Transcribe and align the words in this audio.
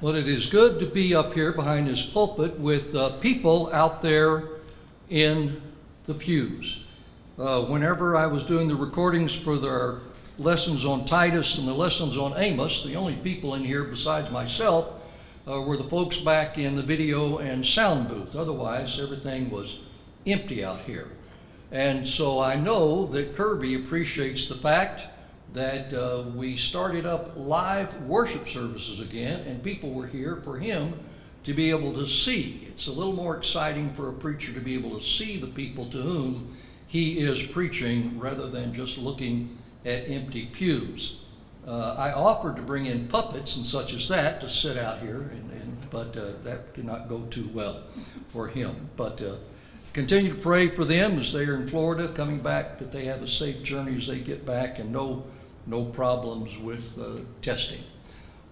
Well, 0.00 0.14
it 0.14 0.28
is 0.28 0.46
good 0.46 0.78
to 0.78 0.86
be 0.86 1.12
up 1.12 1.32
here 1.32 1.50
behind 1.52 1.88
this 1.88 2.06
pulpit 2.06 2.56
with 2.60 2.94
uh, 2.94 3.18
people 3.18 3.68
out 3.72 4.00
there 4.00 4.44
in 5.10 5.60
the 6.06 6.14
pews. 6.14 6.86
Uh, 7.36 7.64
whenever 7.64 8.16
I 8.16 8.28
was 8.28 8.44
doing 8.44 8.68
the 8.68 8.76
recordings 8.76 9.34
for 9.34 9.58
the 9.58 9.98
lessons 10.38 10.84
on 10.84 11.04
Titus 11.04 11.58
and 11.58 11.66
the 11.66 11.74
lessons 11.74 12.16
on 12.16 12.32
Amos, 12.36 12.84
the 12.84 12.94
only 12.94 13.16
people 13.16 13.56
in 13.56 13.64
here 13.64 13.82
besides 13.82 14.30
myself 14.30 14.86
uh, 15.48 15.62
were 15.62 15.76
the 15.76 15.82
folks 15.82 16.20
back 16.20 16.58
in 16.58 16.76
the 16.76 16.82
video 16.82 17.38
and 17.38 17.66
sound 17.66 18.08
booth. 18.08 18.36
Otherwise, 18.36 19.00
everything 19.00 19.50
was 19.50 19.80
empty 20.28 20.64
out 20.64 20.78
here. 20.82 21.08
And 21.72 22.06
so 22.06 22.40
I 22.40 22.54
know 22.54 23.04
that 23.06 23.34
Kirby 23.34 23.74
appreciates 23.74 24.48
the 24.48 24.54
fact 24.54 25.08
that 25.52 25.92
uh, 25.92 26.24
we 26.34 26.56
started 26.56 27.06
up 27.06 27.32
live 27.36 28.02
worship 28.02 28.48
services 28.48 29.00
again, 29.00 29.40
and 29.46 29.62
people 29.62 29.92
were 29.92 30.06
here 30.06 30.36
for 30.44 30.58
him 30.58 30.94
to 31.44 31.54
be 31.54 31.70
able 31.70 31.94
to 31.94 32.06
see. 32.06 32.66
It's 32.68 32.86
a 32.86 32.92
little 32.92 33.14
more 33.14 33.36
exciting 33.36 33.92
for 33.94 34.10
a 34.10 34.12
preacher 34.12 34.52
to 34.52 34.60
be 34.60 34.74
able 34.74 34.98
to 34.98 35.04
see 35.04 35.38
the 35.38 35.46
people 35.46 35.86
to 35.86 35.96
whom 35.96 36.54
he 36.86 37.20
is 37.20 37.42
preaching 37.42 38.18
rather 38.18 38.48
than 38.48 38.74
just 38.74 38.98
looking 38.98 39.56
at 39.84 40.08
empty 40.08 40.46
pews. 40.46 41.22
Uh, 41.66 41.94
I 41.98 42.12
offered 42.12 42.56
to 42.56 42.62
bring 42.62 42.86
in 42.86 43.08
puppets 43.08 43.56
and 43.56 43.66
such 43.66 43.92
as 43.92 44.08
that 44.08 44.40
to 44.40 44.48
sit 44.48 44.76
out 44.76 45.00
here, 45.00 45.30
and, 45.32 45.50
and 45.52 45.90
but 45.90 46.16
uh, 46.16 46.32
that 46.44 46.74
did 46.74 46.84
not 46.84 47.08
go 47.08 47.22
too 47.30 47.48
well 47.52 47.82
for 48.28 48.48
him. 48.48 48.88
But 48.96 49.20
uh, 49.20 49.36
continue 49.92 50.34
to 50.34 50.40
pray 50.40 50.68
for 50.68 50.84
them 50.84 51.18
as 51.18 51.32
they 51.32 51.44
are 51.44 51.56
in 51.56 51.68
Florida, 51.68 52.08
coming 52.14 52.38
back, 52.38 52.78
that 52.78 52.92
they 52.92 53.04
have 53.04 53.22
a 53.22 53.28
safe 53.28 53.62
journey 53.62 53.96
as 53.96 54.06
they 54.06 54.18
get 54.18 54.46
back, 54.46 54.78
and 54.78 54.92
no 54.92 55.24
no 55.68 55.84
problems 55.84 56.58
with 56.58 56.98
uh, 56.98 57.20
testing. 57.42 57.80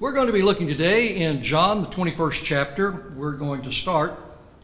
We're 0.01 0.13
going 0.13 0.27
to 0.27 0.33
be 0.35 0.43
looking 0.43 0.69
today 0.69 1.17
in 1.17 1.43
John, 1.43 1.81
the 1.81 1.89
21st 1.89 2.45
chapter. 2.45 3.15
We're 3.17 3.39
going 3.39 3.63
to 3.63 3.73
start 3.73 4.21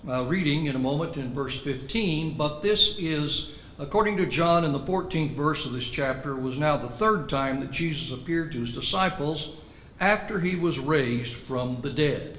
uh, 0.06 0.26
reading 0.26 0.66
in 0.66 0.76
a 0.76 0.78
moment 0.78 1.16
in 1.16 1.32
verse 1.32 1.58
15, 1.58 2.36
but 2.36 2.60
this 2.60 2.98
is, 2.98 3.56
according 3.78 4.18
to 4.18 4.26
John 4.26 4.66
in 4.66 4.72
the 4.72 4.80
14th 4.80 5.30
verse 5.30 5.64
of 5.64 5.72
this 5.72 5.88
chapter, 5.88 6.36
was 6.36 6.58
now 6.58 6.76
the 6.76 6.88
third 6.88 7.30
time 7.30 7.58
that 7.60 7.70
Jesus 7.70 8.12
appeared 8.12 8.52
to 8.52 8.60
his 8.60 8.74
disciples 8.74 9.56
after 9.98 10.38
he 10.38 10.56
was 10.56 10.78
raised 10.78 11.32
from 11.32 11.80
the 11.80 11.90
dead. 11.90 12.38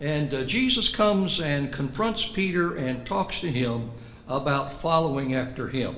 And 0.00 0.34
uh, 0.34 0.42
Jesus 0.42 0.88
comes 0.88 1.40
and 1.40 1.72
confronts 1.72 2.26
Peter 2.26 2.74
and 2.74 3.06
talks 3.06 3.40
to 3.40 3.48
him 3.48 3.92
about 4.26 4.72
following 4.72 5.34
after 5.34 5.68
him. 5.68 5.94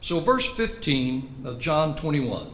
So, 0.00 0.18
verse 0.18 0.46
15 0.56 1.44
of 1.44 1.60
John 1.60 1.94
21. 1.94 2.53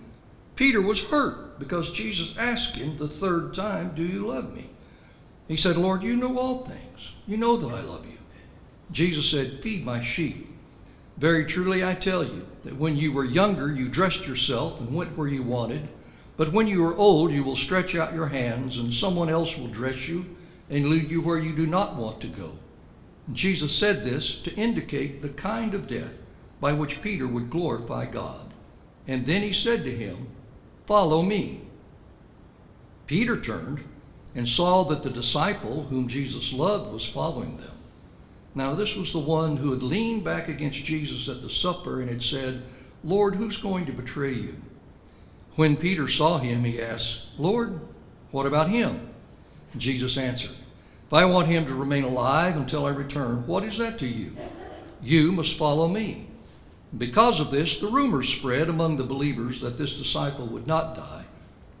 Peter 0.61 0.79
was 0.79 1.05
hurt 1.05 1.57
because 1.57 1.91
Jesus 1.91 2.37
asked 2.37 2.75
him 2.75 2.95
the 2.95 3.07
third 3.07 3.51
time, 3.55 3.95
Do 3.95 4.03
you 4.03 4.27
love 4.27 4.53
me? 4.53 4.69
He 5.47 5.57
said, 5.57 5.75
Lord, 5.75 6.03
you 6.03 6.15
know 6.15 6.37
all 6.37 6.61
things. 6.61 7.13
You 7.25 7.37
know 7.37 7.57
that 7.57 7.75
I 7.75 7.81
love 7.81 8.05
you. 8.05 8.19
Jesus 8.91 9.27
said, 9.27 9.63
Feed 9.63 9.83
my 9.83 10.03
sheep. 10.03 10.49
Very 11.17 11.47
truly 11.47 11.83
I 11.83 11.95
tell 11.95 12.23
you 12.23 12.45
that 12.61 12.75
when 12.75 12.95
you 12.95 13.11
were 13.11 13.25
younger, 13.25 13.73
you 13.73 13.89
dressed 13.89 14.27
yourself 14.27 14.79
and 14.79 14.93
went 14.93 15.17
where 15.17 15.27
you 15.27 15.41
wanted. 15.41 15.87
But 16.37 16.53
when 16.53 16.67
you 16.67 16.85
are 16.85 16.95
old, 16.95 17.31
you 17.31 17.43
will 17.43 17.55
stretch 17.55 17.95
out 17.95 18.13
your 18.13 18.27
hands, 18.27 18.77
and 18.77 18.93
someone 18.93 19.29
else 19.29 19.57
will 19.57 19.65
dress 19.65 20.07
you 20.07 20.27
and 20.69 20.91
lead 20.91 21.09
you 21.09 21.21
where 21.21 21.39
you 21.39 21.55
do 21.55 21.65
not 21.65 21.95
want 21.95 22.21
to 22.21 22.27
go. 22.27 22.51
And 23.25 23.35
Jesus 23.35 23.75
said 23.75 24.03
this 24.03 24.39
to 24.43 24.53
indicate 24.53 25.23
the 25.23 25.29
kind 25.29 25.73
of 25.73 25.87
death 25.87 26.21
by 26.59 26.71
which 26.71 27.01
Peter 27.01 27.25
would 27.25 27.49
glorify 27.49 28.05
God. 28.05 28.53
And 29.07 29.25
then 29.25 29.41
he 29.41 29.53
said 29.53 29.83
to 29.85 29.91
him, 29.91 30.27
Follow 30.91 31.21
me. 31.21 31.61
Peter 33.07 33.39
turned 33.39 33.81
and 34.35 34.45
saw 34.45 34.83
that 34.83 35.03
the 35.03 35.09
disciple 35.09 35.83
whom 35.83 36.09
Jesus 36.09 36.51
loved 36.51 36.91
was 36.91 37.07
following 37.07 37.55
them. 37.55 37.77
Now, 38.55 38.75
this 38.75 38.97
was 38.97 39.13
the 39.13 39.19
one 39.19 39.55
who 39.55 39.71
had 39.71 39.83
leaned 39.83 40.25
back 40.25 40.49
against 40.49 40.83
Jesus 40.83 41.29
at 41.29 41.41
the 41.41 41.49
supper 41.49 42.01
and 42.01 42.09
had 42.09 42.21
said, 42.21 42.63
Lord, 43.05 43.35
who's 43.35 43.55
going 43.55 43.85
to 43.85 43.93
betray 43.93 44.33
you? 44.33 44.61
When 45.55 45.77
Peter 45.77 46.09
saw 46.09 46.39
him, 46.39 46.65
he 46.65 46.81
asked, 46.81 47.27
Lord, 47.37 47.79
what 48.31 48.45
about 48.45 48.69
him? 48.69 49.11
Jesus 49.77 50.17
answered, 50.17 50.57
If 51.07 51.13
I 51.13 51.23
want 51.23 51.47
him 51.47 51.67
to 51.67 51.73
remain 51.73 52.03
alive 52.03 52.57
until 52.57 52.85
I 52.85 52.89
return, 52.89 53.47
what 53.47 53.63
is 53.63 53.77
that 53.77 53.97
to 53.99 54.07
you? 54.07 54.35
You 55.01 55.31
must 55.31 55.57
follow 55.57 55.87
me. 55.87 56.27
Because 56.97 57.39
of 57.39 57.51
this, 57.51 57.79
the 57.79 57.87
rumors 57.87 58.27
spread 58.27 58.67
among 58.67 58.97
the 58.97 59.03
believers 59.03 59.61
that 59.61 59.77
this 59.77 59.97
disciple 59.97 60.47
would 60.47 60.67
not 60.67 60.95
die. 60.95 61.23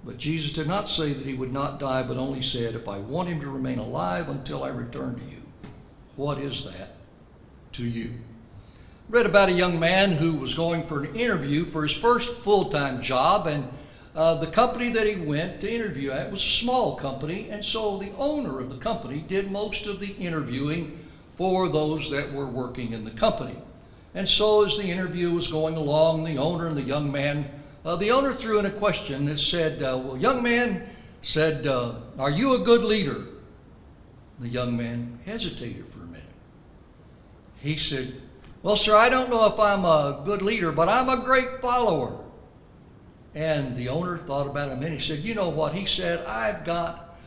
But 0.05 0.17
Jesus 0.17 0.53
did 0.53 0.67
not 0.67 0.87
say 0.87 1.13
that 1.13 1.25
he 1.25 1.33
would 1.33 1.51
not 1.51 1.79
die, 1.79 2.03
but 2.03 2.17
only 2.17 2.41
said, 2.41 2.75
If 2.75 2.87
I 2.87 2.97
want 2.97 3.29
him 3.29 3.39
to 3.41 3.49
remain 3.49 3.77
alive 3.77 4.29
until 4.29 4.63
I 4.63 4.69
return 4.69 5.15
to 5.15 5.25
you, 5.25 5.41
what 6.15 6.37
is 6.37 6.63
that 6.65 6.95
to 7.73 7.83
you? 7.83 8.11
Read 9.09 9.25
about 9.25 9.49
a 9.49 9.53
young 9.53 9.79
man 9.79 10.13
who 10.13 10.33
was 10.33 10.55
going 10.55 10.87
for 10.87 11.03
an 11.03 11.13
interview 11.15 11.65
for 11.65 11.83
his 11.83 11.91
first 11.91 12.41
full 12.41 12.69
time 12.69 13.01
job, 13.01 13.45
and 13.47 13.67
uh, 14.15 14.35
the 14.35 14.47
company 14.47 14.89
that 14.89 15.05
he 15.05 15.21
went 15.21 15.61
to 15.61 15.71
interview 15.71 16.11
at 16.11 16.31
was 16.31 16.41
a 16.41 16.49
small 16.49 16.95
company, 16.95 17.49
and 17.49 17.63
so 17.63 17.97
the 17.97 18.11
owner 18.17 18.59
of 18.59 18.69
the 18.69 18.77
company 18.77 19.23
did 19.27 19.51
most 19.51 19.85
of 19.85 19.99
the 19.99 20.13
interviewing 20.13 20.97
for 21.35 21.67
those 21.67 22.09
that 22.09 22.31
were 22.31 22.47
working 22.47 22.93
in 22.93 23.03
the 23.03 23.11
company. 23.11 23.55
And 24.13 24.27
so, 24.27 24.65
as 24.65 24.77
the 24.77 24.83
interview 24.83 25.31
was 25.31 25.47
going 25.47 25.75
along, 25.75 26.23
the 26.23 26.37
owner 26.37 26.67
and 26.67 26.75
the 26.75 26.81
young 26.81 27.11
man, 27.11 27.49
uh, 27.85 27.95
the 27.95 28.11
owner 28.11 28.33
threw 28.33 28.59
in 28.59 28.65
a 28.65 28.71
question 28.71 29.25
that 29.25 29.39
said, 29.39 29.81
uh, 29.81 30.01
Well, 30.03 30.17
young 30.17 30.43
man 30.43 30.87
said, 31.21 31.65
uh, 31.65 31.95
Are 32.19 32.29
you 32.29 32.55
a 32.55 32.59
good 32.59 32.83
leader? 32.83 33.25
The 34.39 34.49
young 34.49 34.75
man 34.75 35.19
hesitated 35.25 35.87
for 35.87 36.01
a 36.01 36.07
minute. 36.07 36.23
He 37.61 37.77
said, 37.77 38.15
Well, 38.63 38.75
sir, 38.75 38.95
I 38.95 39.07
don't 39.07 39.29
know 39.29 39.45
if 39.45 39.59
I'm 39.59 39.85
a 39.85 40.23
good 40.25 40.41
leader, 40.41 40.71
but 40.71 40.89
I'm 40.89 41.07
a 41.07 41.23
great 41.23 41.61
follower. 41.61 42.17
And 43.33 43.75
the 43.77 43.87
owner 43.87 44.17
thought 44.17 44.47
about 44.47 44.69
it 44.69 44.73
a 44.73 44.75
minute. 44.75 44.99
He 44.99 45.07
said, 45.07 45.19
You 45.23 45.35
know 45.35 45.49
what? 45.49 45.73
He 45.73 45.85
said, 45.85 46.25
I've 46.25 46.65
got 46.65 47.17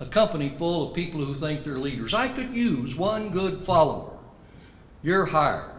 a 0.00 0.06
company 0.06 0.48
full 0.58 0.88
of 0.88 0.94
people 0.94 1.24
who 1.24 1.32
think 1.32 1.62
they're 1.62 1.78
leaders. 1.78 2.12
I 2.12 2.26
could 2.26 2.50
use 2.50 2.96
one 2.96 3.30
good 3.30 3.64
follower. 3.64 4.18
You're 5.02 5.26
hired. 5.26 5.73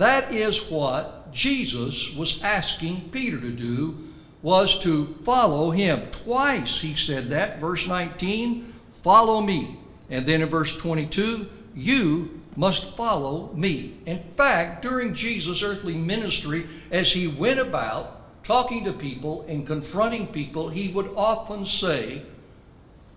That 0.00 0.32
is 0.32 0.70
what 0.70 1.30
Jesus 1.30 2.16
was 2.16 2.42
asking 2.42 3.10
Peter 3.10 3.38
to 3.38 3.50
do 3.50 3.98
was 4.40 4.80
to 4.80 5.18
follow 5.26 5.70
him. 5.72 6.10
Twice 6.10 6.80
he 6.80 6.94
said 6.94 7.28
that. 7.28 7.58
Verse 7.58 7.86
19, 7.86 8.72
follow 9.02 9.42
me. 9.42 9.76
And 10.08 10.24
then 10.24 10.40
in 10.40 10.48
verse 10.48 10.74
22, 10.78 11.50
you 11.74 12.40
must 12.56 12.96
follow 12.96 13.52
me. 13.52 13.98
In 14.06 14.22
fact, 14.38 14.80
during 14.80 15.12
Jesus' 15.12 15.62
earthly 15.62 15.98
ministry, 15.98 16.64
as 16.90 17.12
he 17.12 17.28
went 17.28 17.60
about 17.60 18.42
talking 18.42 18.84
to 18.84 18.94
people 18.94 19.44
and 19.50 19.66
confronting 19.66 20.28
people, 20.28 20.70
he 20.70 20.88
would 20.94 21.10
often 21.14 21.66
say, 21.66 22.22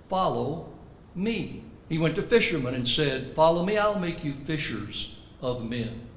Follow 0.09 0.67
me. 1.15 1.63
He 1.87 1.97
went 1.97 2.17
to 2.17 2.23
fishermen 2.23 2.73
and 2.73 2.85
said, 2.85 3.33
Follow 3.35 3.65
me, 3.65 3.77
I'll 3.77 4.01
make 4.01 4.25
you 4.25 4.33
fishers 4.33 5.17
of 5.41 5.63
men. 5.63 6.09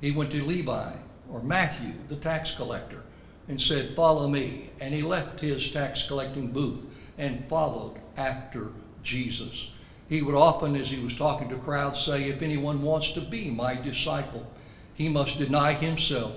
He 0.00 0.12
went 0.12 0.30
to 0.32 0.42
Levi 0.42 0.92
or 1.30 1.42
Matthew, 1.42 1.92
the 2.08 2.16
tax 2.16 2.54
collector, 2.54 3.02
and 3.48 3.60
said, 3.60 3.94
Follow 3.94 4.28
me. 4.28 4.70
And 4.80 4.94
he 4.94 5.02
left 5.02 5.40
his 5.40 5.72
tax 5.72 6.06
collecting 6.06 6.52
booth 6.52 6.86
and 7.18 7.46
followed 7.48 8.00
after 8.16 8.68
Jesus. 9.02 9.74
He 10.08 10.22
would 10.22 10.34
often, 10.34 10.74
as 10.74 10.88
he 10.88 11.02
was 11.02 11.16
talking 11.16 11.48
to 11.50 11.56
crowds, 11.56 12.00
say, 12.00 12.24
If 12.24 12.42
anyone 12.42 12.82
wants 12.82 13.12
to 13.12 13.20
be 13.20 13.50
my 13.50 13.80
disciple, 13.80 14.46
he 14.94 15.08
must 15.08 15.38
deny 15.38 15.72
himself, 15.72 16.32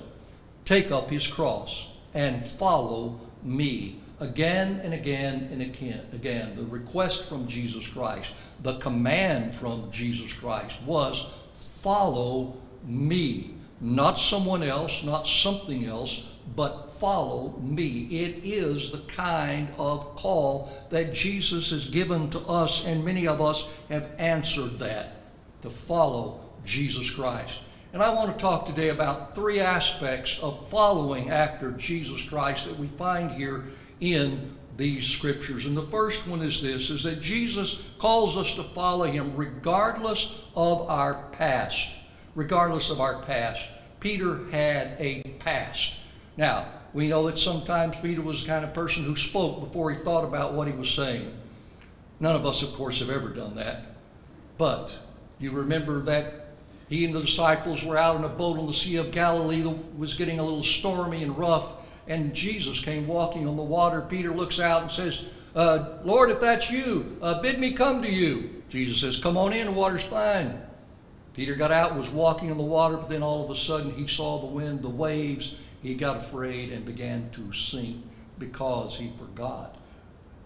take 0.65 0.91
up 0.91 1.09
his 1.09 1.25
cross, 1.25 1.91
and 2.13 2.45
follow 2.45 3.19
me. 3.41 3.99
Again 4.19 4.79
and 4.83 4.93
again 4.93 5.49
and 5.51 5.61
again, 5.61 6.55
the 6.55 6.63
request 6.65 7.27
from 7.27 7.47
Jesus 7.47 7.85
Christ, 7.87 8.33
the 8.61 8.77
command 8.77 9.55
from 9.55 9.91
Jesus 9.91 10.31
Christ 10.31 10.81
was, 10.83 11.33
Follow 11.81 12.55
me. 12.85 13.55
Not 13.81 14.17
someone 14.17 14.63
else, 14.63 15.03
not 15.03 15.27
something 15.27 15.85
else, 15.85 16.29
but 16.55 16.93
follow 16.93 17.57
me. 17.59 18.07
It 18.11 18.45
is 18.45 18.91
the 18.91 19.01
kind 19.13 19.69
of 19.77 20.15
call 20.15 20.71
that 20.89 21.13
Jesus 21.13 21.69
has 21.71 21.89
given 21.89 22.29
to 22.29 22.39
us, 22.41 22.85
and 22.85 23.03
many 23.03 23.27
of 23.27 23.41
us 23.41 23.69
have 23.89 24.09
answered 24.19 24.79
that 24.79 25.15
to 25.61 25.69
follow 25.69 26.39
Jesus 26.65 27.09
Christ. 27.09 27.59
And 27.93 28.01
I 28.01 28.13
want 28.13 28.31
to 28.31 28.41
talk 28.41 28.65
today 28.65 28.89
about 28.89 29.35
three 29.35 29.59
aspects 29.59 30.41
of 30.41 30.67
following 30.69 31.29
after 31.29 31.71
Jesus 31.73 32.27
Christ 32.27 32.67
that 32.67 32.79
we 32.79 32.87
find 32.87 33.31
here 33.31 33.65
in 33.99 34.55
these 34.77 35.05
scriptures. 35.05 35.65
And 35.65 35.77
the 35.77 35.83
first 35.83 36.27
one 36.27 36.41
is 36.41 36.61
this 36.61 36.89
is 36.89 37.03
that 37.03 37.21
Jesus 37.21 37.91
calls 37.99 38.35
us 38.37 38.55
to 38.55 38.63
follow 38.63 39.05
him 39.05 39.35
regardless 39.35 40.43
of 40.55 40.89
our 40.89 41.25
past. 41.33 41.97
Regardless 42.35 42.89
of 42.89 42.99
our 42.99 43.21
past. 43.23 43.67
Peter 43.99 44.49
had 44.49 44.95
a 44.99 45.23
past. 45.39 46.01
Now, 46.35 46.67
we 46.93 47.07
know 47.07 47.25
that 47.27 47.39
sometimes 47.39 47.95
Peter 47.97 48.21
was 48.21 48.41
the 48.41 48.49
kind 48.49 48.65
of 48.65 48.73
person 48.73 49.03
who 49.03 49.15
spoke 49.15 49.59
before 49.59 49.91
he 49.91 49.97
thought 49.97 50.25
about 50.25 50.53
what 50.53 50.67
he 50.67 50.73
was 50.73 50.89
saying. 50.89 51.31
None 52.19 52.35
of 52.35 52.45
us, 52.45 52.61
of 52.63 52.73
course, 52.73 52.99
have 52.99 53.09
ever 53.09 53.29
done 53.29 53.55
that. 53.55 53.83
But 54.57 54.97
you 55.39 55.51
remember 55.51 56.01
that 56.01 56.47
he 56.89 57.05
and 57.05 57.13
the 57.13 57.21
disciples 57.21 57.83
were 57.83 57.97
out 57.97 58.17
in 58.17 58.23
a 58.23 58.29
boat 58.29 58.59
on 58.59 58.67
the 58.67 58.73
Sea 58.73 58.97
of 58.97 59.11
Galilee 59.11 59.61
that 59.61 59.97
was 59.97 60.13
getting 60.13 60.39
a 60.39 60.43
little 60.43 60.63
stormy 60.63 61.23
and 61.23 61.37
rough, 61.37 61.77
and 62.07 62.33
Jesus 62.33 62.83
came 62.83 63.07
walking 63.07 63.47
on 63.47 63.57
the 63.57 63.63
water. 63.63 64.01
Peter 64.01 64.31
looks 64.31 64.59
out 64.59 64.83
and 64.83 64.91
says, 64.91 65.29
uh, 65.55 65.99
Lord, 66.03 66.29
if 66.29 66.41
that's 66.41 66.71
you, 66.71 67.17
uh, 67.21 67.41
bid 67.41 67.59
me 67.59 67.73
come 67.73 68.01
to 68.01 68.11
you. 68.11 68.63
Jesus 68.69 69.01
says, 69.01 69.21
Come 69.21 69.37
on 69.37 69.53
in, 69.53 69.67
the 69.67 69.71
water's 69.71 70.03
fine. 70.03 70.59
Peter 71.33 71.55
got 71.55 71.71
out 71.71 71.95
was 71.95 72.09
walking 72.09 72.51
on 72.51 72.57
the 72.57 72.63
water, 72.63 72.97
but 72.97 73.09
then 73.09 73.23
all 73.23 73.43
of 73.43 73.49
a 73.49 73.55
sudden 73.55 73.91
he 73.93 74.07
saw 74.07 74.39
the 74.39 74.47
wind, 74.47 74.81
the 74.81 74.89
waves. 74.89 75.59
He 75.81 75.95
got 75.95 76.17
afraid 76.17 76.71
and 76.71 76.85
began 76.85 77.29
to 77.31 77.51
sink 77.51 77.97
because 78.39 78.95
he 78.95 79.11
forgot 79.17 79.77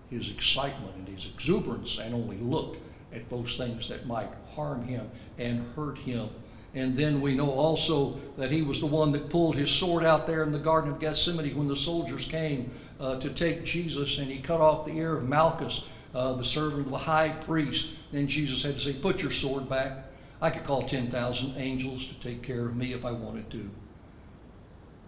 his 0.09 0.29
excitement 0.29 0.95
and 0.95 1.07
his 1.07 1.29
exuberance 1.33 1.99
and 1.99 2.13
only 2.13 2.37
looked 2.37 2.81
at 3.13 3.29
those 3.29 3.57
things 3.57 3.89
that 3.89 4.05
might 4.05 4.29
harm 4.55 4.83
him 4.83 5.09
and 5.37 5.65
hurt 5.75 5.97
him. 5.97 6.29
And 6.73 6.95
then 6.95 7.21
we 7.21 7.33
know 7.33 7.49
also 7.49 8.19
that 8.37 8.51
he 8.51 8.61
was 8.61 8.79
the 8.79 8.85
one 8.85 9.11
that 9.13 9.29
pulled 9.29 9.55
his 9.55 9.69
sword 9.69 10.03
out 10.03 10.27
there 10.27 10.43
in 10.43 10.51
the 10.51 10.59
Garden 10.59 10.91
of 10.91 10.99
Gethsemane 10.99 11.57
when 11.57 11.67
the 11.67 11.75
soldiers 11.75 12.25
came 12.27 12.71
uh, 12.99 13.19
to 13.19 13.29
take 13.29 13.63
Jesus 13.63 14.19
and 14.19 14.27
he 14.27 14.39
cut 14.39 14.61
off 14.61 14.85
the 14.85 14.93
ear 14.93 15.17
of 15.17 15.27
Malchus, 15.27 15.89
uh, 16.13 16.33
the 16.33 16.43
servant 16.43 16.85
of 16.85 16.91
the 16.91 16.97
high 16.97 17.29
priest. 17.29 17.95
Then 18.11 18.27
Jesus 18.27 18.63
had 18.63 18.75
to 18.75 18.79
say, 18.79 18.93
Put 18.93 19.21
your 19.21 19.31
sword 19.31 19.69
back. 19.69 20.06
I 20.39 20.51
could 20.51 20.63
call 20.63 20.83
10,000 20.83 21.57
angels 21.57 22.07
to 22.07 22.19
take 22.19 22.43
care 22.43 22.65
of 22.65 22.75
me 22.75 22.93
if 22.93 23.03
I 23.05 23.11
wanted 23.11 23.49
to. 23.51 23.69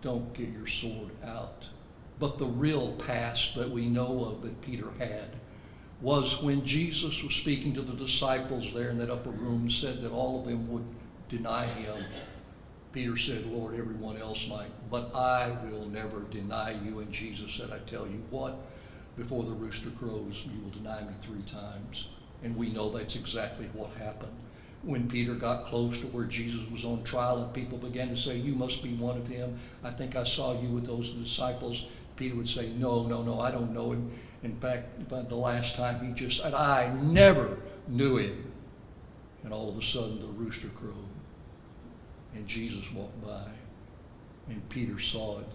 Don't 0.01 0.33
get 0.33 0.49
your 0.49 0.65
sword 0.65 1.11
out. 1.23 1.67
But 2.19 2.37
the 2.37 2.45
real 2.45 2.93
past 2.93 3.55
that 3.55 3.69
we 3.69 3.87
know 3.87 4.25
of 4.25 4.41
that 4.41 4.61
Peter 4.61 4.89
had 4.97 5.35
was 6.01 6.41
when 6.41 6.65
Jesus 6.65 7.21
was 7.23 7.33
speaking 7.33 7.73
to 7.73 7.81
the 7.81 7.93
disciples 7.93 8.73
there 8.73 8.89
in 8.89 8.97
that 8.97 9.09
upper 9.09 9.29
room, 9.29 9.69
said 9.69 10.01
that 10.01 10.11
all 10.11 10.39
of 10.39 10.45
them 10.45 10.69
would 10.71 10.85
deny 11.27 11.65
him. 11.65 12.05
Peter 12.91 13.17
said, 13.17 13.45
Lord, 13.45 13.75
everyone 13.75 14.17
else 14.17 14.47
might, 14.49 14.71
but 14.89 15.13
I 15.13 15.57
will 15.65 15.85
never 15.85 16.21
deny 16.31 16.71
you. 16.71 16.99
And 16.99 17.11
Jesus 17.11 17.51
said, 17.51 17.69
I 17.71 17.79
tell 17.89 18.07
you 18.07 18.23
what, 18.31 18.55
before 19.15 19.43
the 19.43 19.51
rooster 19.51 19.91
crows, 19.91 20.45
you 20.45 20.59
will 20.63 20.71
deny 20.71 21.01
me 21.01 21.13
three 21.21 21.43
times. 21.43 22.09
And 22.43 22.55
we 22.55 22.71
know 22.71 22.89
that's 22.89 23.15
exactly 23.15 23.67
what 23.73 23.91
happened. 23.91 24.31
When 24.83 25.09
Peter 25.09 25.35
got 25.35 25.65
close 25.65 25.99
to 25.99 26.07
where 26.07 26.25
Jesus 26.25 26.69
was 26.71 26.85
on 26.85 27.03
trial 27.03 27.43
and 27.43 27.53
people 27.53 27.77
began 27.77 28.09
to 28.09 28.17
say, 28.17 28.37
You 28.37 28.55
must 28.55 28.81
be 28.81 28.93
one 28.95 29.17
of 29.17 29.29
them. 29.29 29.59
I 29.83 29.91
think 29.91 30.15
I 30.15 30.23
saw 30.23 30.59
you 30.61 30.69
with 30.69 30.85
those 30.85 31.11
disciples. 31.11 31.85
Peter 32.15 32.35
would 32.35 32.47
say, 32.47 32.69
No, 32.69 33.05
no, 33.05 33.21
no, 33.21 33.41
I 33.41 33.51
don't 33.51 33.73
know 33.73 33.91
him. 33.91 34.11
In 34.43 34.55
fact, 34.59 35.09
by 35.09 35.21
the 35.23 35.35
last 35.35 35.75
time 35.75 36.05
he 36.05 36.13
just 36.13 36.41
said, 36.41 36.53
I 36.53 36.93
never 36.93 37.57
knew 37.87 38.17
him. 38.17 38.51
And 39.43 39.53
all 39.53 39.69
of 39.69 39.77
a 39.77 39.81
sudden 39.81 40.19
the 40.19 40.27
rooster 40.27 40.69
crowed. 40.69 40.93
And 42.33 42.47
Jesus 42.47 42.91
walked 42.93 43.25
by. 43.25 43.49
And 44.47 44.67
Peter 44.69 44.99
saw 44.99 45.39
it 45.39 45.47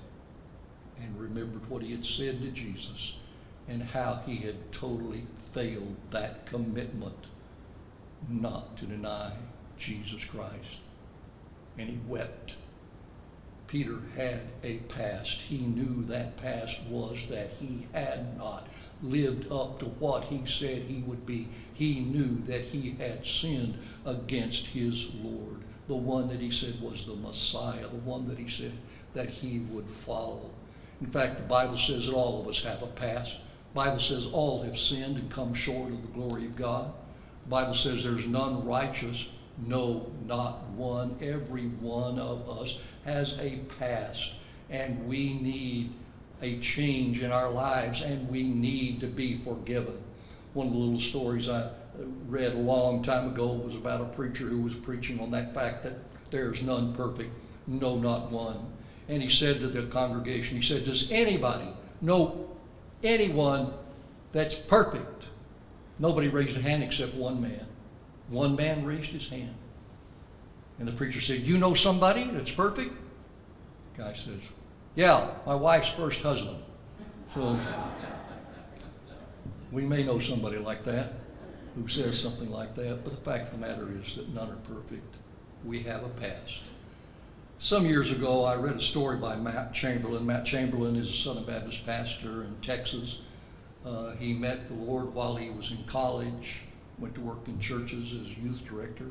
and 1.01 1.19
remembered 1.19 1.69
what 1.69 1.83
he 1.83 1.93
had 1.93 2.05
said 2.05 2.41
to 2.43 2.51
Jesus 2.51 3.19
and 3.69 3.83
how 3.83 4.21
he 4.27 4.37
had 4.37 4.73
totally 4.73 5.25
failed 5.53 5.97
that 6.11 6.47
commitment 6.47 7.17
not 8.29 8.77
to 8.79 8.87
deny 8.87 9.33
Jesus 9.79 10.25
Christ. 10.25 10.81
And 11.79 11.89
he 11.89 11.99
wept 12.07 12.55
Peter 13.75 13.99
had 14.15 14.41
a 14.63 14.77
past. 14.87 15.41
He 15.41 15.59
knew 15.59 16.05
that 16.05 16.37
past 16.37 16.87
was 16.87 17.27
that 17.27 17.51
he 17.59 17.89
had 17.93 18.39
not 18.39 18.69
lived 19.03 19.51
up 19.51 19.81
to 19.81 19.87
what 19.87 20.23
he 20.23 20.47
said 20.47 20.83
he 20.83 21.03
would 21.03 21.27
be. 21.27 21.49
He 21.73 21.99
knew 21.99 22.41
that 22.47 22.61
he 22.61 22.91
had 22.91 23.27
sinned 23.27 23.77
against 24.07 24.67
his 24.67 25.13
Lord, 25.17 25.57
the 25.89 25.97
one 25.97 26.29
that 26.29 26.41
he 26.41 26.53
said 26.53 26.81
was 26.81 27.05
the 27.05 27.17
Messiah, 27.17 27.89
the 27.89 27.97
one 27.97 28.29
that 28.29 28.39
he 28.39 28.49
said 28.49 28.75
that 29.13 29.29
he 29.29 29.59
would 29.71 29.89
follow. 29.89 30.51
In 31.01 31.09
fact, 31.09 31.39
the 31.39 31.43
Bible 31.43 31.77
says 31.77 32.07
that 32.07 32.15
all 32.15 32.41
of 32.41 32.47
us 32.47 32.63
have 32.63 32.83
a 32.83 32.87
past. 32.87 33.39
The 33.73 33.75
Bible 33.75 33.99
says 33.99 34.29
all 34.33 34.63
have 34.63 34.79
sinned 34.79 35.17
and 35.17 35.29
come 35.29 35.53
short 35.53 35.91
of 35.91 36.03
the 36.03 36.17
glory 36.17 36.45
of 36.45 36.55
God. 36.55 36.93
Bible 37.49 37.75
says 37.75 38.05
there's 38.05 38.27
none 38.27 38.65
righteous, 38.67 39.35
no, 39.67 40.11
not 40.27 40.67
one. 40.71 41.17
Every 41.21 41.67
one 41.81 42.19
of 42.19 42.49
us 42.49 42.81
has 43.05 43.39
a 43.39 43.59
past, 43.79 44.35
and 44.71 45.07
we 45.07 45.35
need 45.35 45.93
a 46.43 46.59
change 46.61 47.23
in 47.23 47.31
our 47.31 47.51
lives, 47.51 48.03
and 48.03 48.29
we 48.29 48.43
need 48.43 49.01
to 49.01 49.07
be 49.07 49.39
forgiven. 49.39 50.03
One 50.55 50.69
of 50.69 50.73
the 50.73 50.79
little 50.79 51.01
stories 51.01 51.49
I 51.49 51.71
read 52.27 52.53
a 52.53 52.59
long 52.59 53.03
time 53.03 53.29
ago 53.29 53.53
was 53.53 53.75
about 53.75 54.01
a 54.01 54.17
preacher 54.17 54.45
who 54.45 54.63
was 54.63 54.75
preaching 54.75 55.21
on 55.21 55.31
that 55.31 55.55
fact 55.55 55.83
that 55.85 55.95
there's 56.31 56.63
none 56.63 56.95
perfect, 56.95 57.33
no, 57.67 57.97
not 57.97 58.31
one. 58.31 58.59
And 59.09 59.23
he 59.23 59.29
said 59.29 59.61
to 59.61 59.69
the 59.69 59.87
congregation, 59.87 60.57
he 60.57 60.63
said, 60.63 60.85
Does 60.85 61.13
anybody 61.13 61.69
know 62.01 62.49
anyone 63.03 63.73
that's 64.33 64.55
perfect? 64.55 65.25
Nobody 65.99 66.29
raised 66.29 66.57
a 66.57 66.61
hand 66.61 66.83
except 66.83 67.15
one 67.15 67.41
man. 67.41 67.67
One 68.29 68.57
man 68.57 68.85
raised 68.85 69.11
his 69.11 69.29
hand. 69.29 69.55
And 70.79 70.89
the 70.89 70.93
preacher 70.93 71.21
said, 71.21 71.41
You 71.41 71.59
know 71.59 71.75
somebody 71.75 72.25
that's 72.25 72.51
perfect? 72.51 72.93
The 73.95 74.03
guy 74.03 74.13
says, 74.15 74.41
Yeah, 74.95 75.31
my 75.47 75.55
wife's 75.55 75.91
first 75.91 76.23
husband. 76.23 76.59
So 77.33 77.59
we 79.71 79.83
may 79.83 80.05
know 80.05 80.19
somebody 80.19 80.59
like 80.59 80.85
that 80.85 81.13
who 81.75 81.89
says 81.89 82.21
something 82.21 82.51
like 82.51 82.75
that, 82.77 83.01
but 83.03 83.11
the 83.11 83.31
fact 83.31 83.49
of 83.49 83.61
the 83.61 83.67
matter 83.67 83.89
is 84.01 84.17
that 84.17 84.33
none 84.33 84.51
are 84.51 84.75
perfect. 84.75 85.15
We 85.65 85.81
have 85.83 86.05
a 86.05 86.09
past. 86.11 86.61
Some 87.59 87.87
years 87.87 88.13
ago, 88.13 88.45
I 88.45 88.57
read 88.57 88.77
a 88.77 88.81
story 88.81 89.17
by 89.17 89.37
Matt 89.37 89.73
Chamberlain. 89.73 90.27
Matt 90.27 90.45
Chamberlain 90.45 90.97
is 90.97 91.09
a 91.09 91.13
Southern 91.13 91.45
Baptist 91.45 91.87
pastor 91.87 92.43
in 92.43 92.55
Texas. 92.63 93.21
Uh, 93.85 94.13
he 94.13 94.33
met 94.33 94.69
the 94.69 94.75
Lord 94.75 95.13
while 95.13 95.37
he 95.37 95.51
was 95.51 95.71
in 95.71 95.85
college, 95.85 96.61
went 96.99 97.15
to 97.17 97.21
work 97.21 97.47
in 97.47 97.61
churches 97.61 98.15
as 98.15 98.39
youth 98.39 98.65
director. 98.67 99.07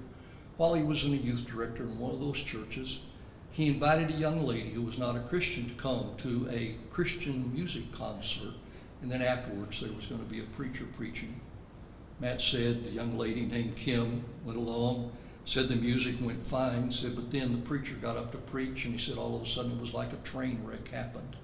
While 0.58 0.74
he 0.74 0.84
was 0.84 1.04
in 1.04 1.14
a 1.14 1.18
youth 1.18 1.46
director 1.46 1.84
in 1.84 2.00
one 2.00 2.12
of 2.12 2.20
those 2.20 2.42
churches, 2.42 3.06
he 3.52 3.68
invited 3.68 4.10
a 4.10 4.14
young 4.14 4.44
lady 4.44 4.72
who 4.72 4.82
was 4.82 4.98
not 4.98 5.16
a 5.16 5.22
Christian 5.22 5.70
to 5.70 5.76
come 5.76 6.16
to 6.18 6.48
a 6.50 6.76
Christian 6.90 7.54
music 7.54 7.92
concert, 7.92 8.54
and 9.02 9.12
then 9.12 9.22
afterwards 9.22 9.80
there 9.80 9.94
was 9.94 10.08
going 10.08 10.24
to 10.24 10.30
be 10.30 10.40
a 10.40 10.56
preacher 10.56 10.86
preaching. 10.98 11.40
Matt 12.20 12.42
said 12.42 12.84
the 12.84 12.90
young 12.90 13.16
lady 13.18 13.46
named 13.46 13.76
Kim 13.76 14.24
went 14.44 14.58
along, 14.58 15.12
said 15.46 15.68
the 15.68 15.76
music 15.76 16.16
went 16.20 16.48
fine, 16.48 16.92
said, 16.92 17.16
but 17.16 17.32
then 17.32 17.52
the 17.52 17.62
preacher 17.62 17.96
got 17.96 18.18
up 18.18 18.32
to 18.32 18.38
preach, 18.40 18.86
and 18.86 18.94
he 18.96 19.00
said 19.00 19.20
all 19.20 19.36
of 19.36 19.44
a 19.44 19.48
sudden 19.48 19.74
it 19.74 19.82
was 19.82 19.94
like 19.94 20.14
a 20.14 20.18
train 20.18 20.64
wreck 20.64 20.88
happened. 20.88 21.36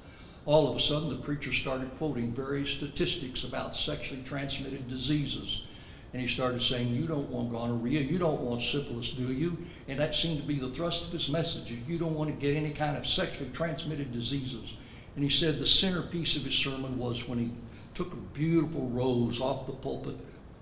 All 0.49 0.67
of 0.67 0.75
a 0.75 0.79
sudden 0.79 1.09
the 1.09 1.15
preacher 1.15 1.53
started 1.53 1.95
quoting 1.99 2.33
various 2.33 2.71
statistics 2.71 3.43
about 3.43 3.75
sexually 3.75 4.23
transmitted 4.23 4.89
diseases 4.89 5.67
and 6.11 6.19
he 6.19 6.27
started 6.27 6.59
saying, 6.59 6.87
You 6.87 7.05
don't 7.05 7.29
want 7.29 7.51
gonorrhea, 7.51 7.99
you 7.99 8.17
don't 8.17 8.41
want 8.41 8.63
syphilis, 8.63 9.11
do 9.11 9.31
you? 9.31 9.59
And 9.87 9.99
that 9.99 10.15
seemed 10.15 10.41
to 10.41 10.47
be 10.47 10.57
the 10.57 10.71
thrust 10.71 11.05
of 11.05 11.11
his 11.11 11.29
message. 11.29 11.71
You 11.87 11.99
don't 11.99 12.15
want 12.15 12.31
to 12.31 12.35
get 12.43 12.57
any 12.57 12.71
kind 12.71 12.97
of 12.97 13.05
sexually 13.05 13.51
transmitted 13.53 14.11
diseases. 14.11 14.75
And 15.13 15.23
he 15.23 15.29
said 15.29 15.59
the 15.59 15.67
centerpiece 15.67 16.35
of 16.35 16.41
his 16.41 16.55
sermon 16.55 16.97
was 16.97 17.27
when 17.27 17.37
he 17.37 17.51
took 17.93 18.11
a 18.11 18.33
beautiful 18.33 18.89
rose 18.89 19.39
off 19.39 19.67
the 19.67 19.73
pulpit 19.73 20.15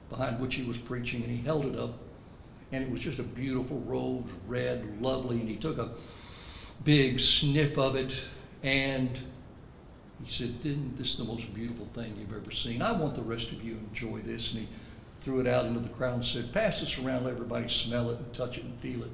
behind 0.10 0.41
which 0.41 0.56
he 0.56 0.63
was 0.63 0.77
preaching 0.77 1.24
and 1.24 1.32
he 1.32 1.41
held 1.46 1.65
it 1.65 1.79
up. 1.79 1.91
And 2.74 2.84
it 2.84 2.91
was 2.91 3.00
just 3.00 3.20
a 3.20 3.24
beautiful 3.24 3.79
rose, 3.88 4.25
red, 4.50 5.01
lovely. 5.01 5.39
And 5.39 5.48
he 5.48 5.56
took 5.56 5.77
a 5.77 5.91
big 6.84 7.22
sniff 7.22 7.77
of 7.77 7.96
it 7.96 8.20
and 8.63 9.17
he 10.24 10.32
said, 10.32 10.56
Isn't 10.64 10.98
this 10.98 11.16
the 11.16 11.24
most 11.24 11.54
beautiful 11.54 11.86
thing 11.88 12.16
you've 12.20 12.36
ever 12.36 12.52
seen? 12.52 12.82
I 12.82 13.00
want 13.00 13.16
the 13.16 13.22
rest 13.22 13.52
of 13.52 13.64
you 13.64 13.76
to 13.76 13.80
enjoy 13.80 14.20
this. 14.20 14.54
And 14.54 14.62
he 14.62 14.70
threw 15.22 15.40
it 15.40 15.48
out 15.48 15.66
into 15.66 15.80
the 15.80 15.90
crowd 15.90 16.16
and 16.16 16.26
said, 16.26 16.54
Pass 16.54 16.80
this 16.80 16.98
around, 16.98 17.26
let 17.26 17.34
everybody 17.34 17.70
smell 17.70 18.10
it 18.10 18.18
and 18.18 18.34
touch 18.34 18.58
it 18.58 18.64
and 18.64 18.80
feel 18.80 19.04
it. 19.04 19.12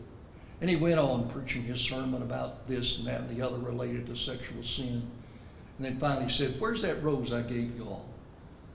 And 0.62 0.70
he 0.70 0.76
went 0.76 1.00
on 1.00 1.30
preaching 1.30 1.64
his 1.64 1.82
sermon 1.82 2.22
about 2.22 2.68
this 2.68 3.00
and 3.00 3.08
that 3.08 3.22
and 3.22 3.30
the 3.30 3.46
other 3.46 3.58
related 3.58 4.08
to 4.08 4.16
sexual 4.16 4.64
sin. 4.64 5.06
And 5.78 5.86
then 5.86 6.00
finally 6.00 6.30
said, 6.30 6.56
Where's 6.60 6.82
that 6.84 7.04
rose 7.04 7.34
I 7.34 7.42
gave 7.42 7.76
you 7.76 7.86
all? 7.86 8.08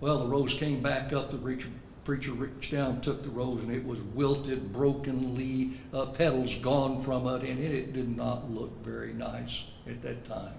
Well, 0.00 0.18
the 0.18 0.28
rose 0.28 0.54
came 0.54 0.82
back 0.82 1.12
up. 1.12 1.30
The 1.30 1.38
preacher, 1.38 1.68
preacher 2.04 2.32
reached 2.32 2.72
down, 2.72 3.00
took 3.00 3.22
the 3.22 3.30
rose, 3.30 3.62
and 3.62 3.74
it 3.74 3.84
was 3.84 4.00
wilted, 4.00 4.72
brokenly, 4.72 5.72
uh, 5.94 6.06
petals 6.06 6.56
gone 6.58 7.00
from 7.00 7.26
it, 7.26 7.48
and 7.48 7.58
it, 7.58 7.74
it 7.74 7.92
did 7.94 8.16
not 8.16 8.50
look 8.50 8.84
very 8.84 9.12
nice 9.12 9.64
at 9.88 10.02
that 10.02 10.24
time. 10.26 10.54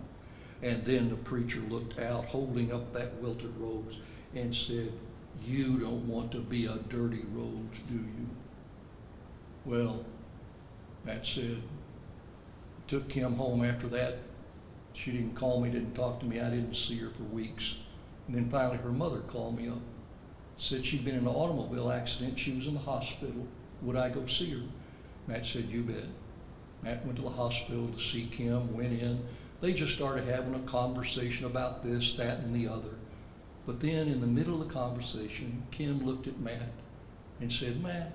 And 0.61 0.83
then 0.83 1.09
the 1.09 1.15
preacher 1.15 1.61
looked 1.61 1.99
out, 1.99 2.25
holding 2.25 2.73
up 2.73 2.93
that 2.93 3.15
wilted 3.21 3.53
rose, 3.57 3.99
and 4.35 4.53
said, 4.53 4.91
You 5.45 5.79
don't 5.79 6.07
want 6.07 6.31
to 6.33 6.39
be 6.39 6.65
a 6.65 6.75
dirty 6.89 7.23
rose, 7.33 7.79
do 7.87 7.95
you? 7.95 8.27
Well, 9.65 10.05
Matt 11.05 11.25
said, 11.25 11.61
took 12.87 13.07
Kim 13.07 13.35
home 13.35 13.63
after 13.63 13.87
that. 13.87 14.15
She 14.93 15.11
didn't 15.11 15.35
call 15.35 15.61
me, 15.61 15.69
didn't 15.69 15.93
talk 15.93 16.19
to 16.19 16.25
me. 16.25 16.41
I 16.41 16.49
didn't 16.49 16.75
see 16.75 16.97
her 16.97 17.09
for 17.09 17.23
weeks. 17.23 17.77
And 18.27 18.35
then 18.35 18.49
finally, 18.49 18.77
her 18.77 18.91
mother 18.91 19.19
called 19.21 19.57
me 19.57 19.69
up, 19.69 19.79
said 20.57 20.85
she'd 20.85 21.05
been 21.05 21.15
in 21.15 21.21
an 21.21 21.27
automobile 21.27 21.91
accident. 21.91 22.37
She 22.37 22.51
was 22.51 22.67
in 22.67 22.73
the 22.73 22.79
hospital. 22.79 23.47
Would 23.83 23.95
I 23.95 24.09
go 24.09 24.25
see 24.25 24.51
her? 24.51 24.61
Matt 25.27 25.45
said, 25.45 25.65
You 25.69 25.83
bet. 25.83 26.05
Matt 26.81 27.05
went 27.05 27.17
to 27.17 27.23
the 27.23 27.29
hospital 27.29 27.87
to 27.89 27.99
see 27.99 28.27
Kim, 28.31 28.75
went 28.75 28.99
in. 28.99 29.23
They 29.61 29.73
just 29.73 29.95
started 29.95 30.25
having 30.25 30.55
a 30.55 30.59
conversation 30.59 31.45
about 31.45 31.83
this, 31.83 32.15
that, 32.15 32.39
and 32.39 32.55
the 32.55 32.71
other. 32.71 32.95
But 33.65 33.81
then, 33.81 34.07
in 34.07 34.21
the 34.21 34.27
middle 34.27 34.61
of 34.61 34.67
the 34.67 34.73
conversation, 34.73 35.63
Kim 35.69 36.05
looked 36.05 36.27
at 36.27 36.39
Matt 36.39 36.71
and 37.41 37.51
said, 37.51 37.83
Matt, 37.83 38.13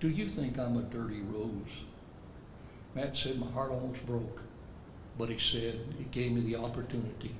do 0.00 0.08
you 0.08 0.26
think 0.26 0.58
I'm 0.58 0.76
a 0.76 0.82
dirty 0.82 1.20
rose? 1.22 1.84
Matt 2.94 3.16
said, 3.16 3.38
My 3.38 3.50
heart 3.50 3.70
almost 3.70 4.04
broke. 4.06 4.42
But 5.16 5.30
he 5.30 5.38
said, 5.38 5.80
It 6.00 6.10
gave 6.10 6.32
me 6.32 6.40
the 6.40 6.56
opportunity 6.56 7.34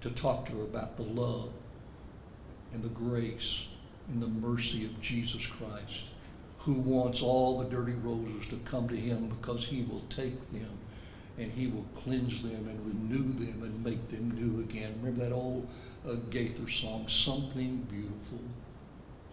to 0.00 0.10
talk 0.10 0.46
to 0.46 0.56
her 0.56 0.64
about 0.64 0.96
the 0.96 1.04
love 1.04 1.50
and 2.72 2.82
the 2.82 2.88
grace 2.88 3.68
and 4.08 4.20
the 4.20 4.26
mercy 4.26 4.84
of 4.84 5.00
Jesus 5.00 5.46
Christ, 5.46 6.06
who 6.58 6.74
wants 6.74 7.22
all 7.22 7.58
the 7.58 7.70
dirty 7.70 7.92
roses 7.92 8.48
to 8.48 8.56
come 8.64 8.88
to 8.88 8.96
him 8.96 9.28
because 9.28 9.64
he 9.64 9.82
will 9.84 10.02
take 10.10 10.50
them 10.50 10.78
and 11.42 11.52
he 11.52 11.66
will 11.66 11.86
cleanse 11.94 12.42
them 12.42 12.68
and 12.68 12.86
renew 12.86 13.32
them 13.44 13.62
and 13.62 13.84
make 13.84 14.08
them 14.08 14.30
new 14.30 14.62
again. 14.62 14.94
Remember 15.02 15.24
that 15.24 15.34
old 15.34 15.68
uh, 16.08 16.14
Gaither 16.30 16.68
song, 16.68 17.06
Something 17.08 17.86
Beautiful, 17.90 18.40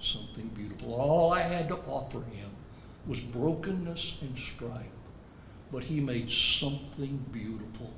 Something 0.01 0.47
Beautiful. 0.49 0.95
All 0.95 1.31
I 1.31 1.41
had 1.41 1.67
to 1.69 1.77
offer 1.87 2.19
him 2.19 2.49
was 3.07 3.19
brokenness 3.19 4.21
and 4.21 4.37
strife, 4.37 4.85
but 5.71 5.83
he 5.83 5.99
made 5.99 6.29
something 6.29 7.23
beautiful 7.31 7.93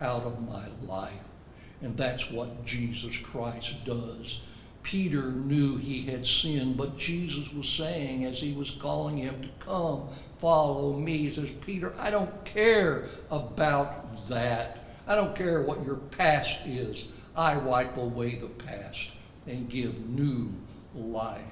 out 0.00 0.22
of 0.22 0.46
my 0.46 0.66
life. 0.82 1.12
And 1.82 1.96
that's 1.96 2.30
what 2.30 2.64
Jesus 2.64 3.16
Christ 3.18 3.84
does. 3.84 4.46
Peter 4.86 5.32
knew 5.32 5.76
he 5.76 6.02
had 6.02 6.24
sinned, 6.24 6.76
but 6.76 6.96
Jesus 6.96 7.52
was 7.52 7.68
saying 7.68 8.24
as 8.24 8.38
he 8.40 8.52
was 8.52 8.70
calling 8.70 9.16
him 9.16 9.42
to 9.42 9.48
come, 9.58 10.06
follow 10.38 10.92
me, 10.92 11.16
he 11.18 11.32
says, 11.32 11.50
Peter, 11.60 11.92
I 11.98 12.08
don't 12.08 12.44
care 12.44 13.06
about 13.32 14.28
that. 14.28 14.84
I 15.08 15.16
don't 15.16 15.34
care 15.34 15.62
what 15.62 15.84
your 15.84 15.96
past 15.96 16.64
is. 16.68 17.08
I 17.34 17.56
wipe 17.56 17.96
away 17.96 18.36
the 18.36 18.46
past 18.46 19.10
and 19.48 19.68
give 19.68 20.08
new 20.08 20.52
life. 20.94 21.42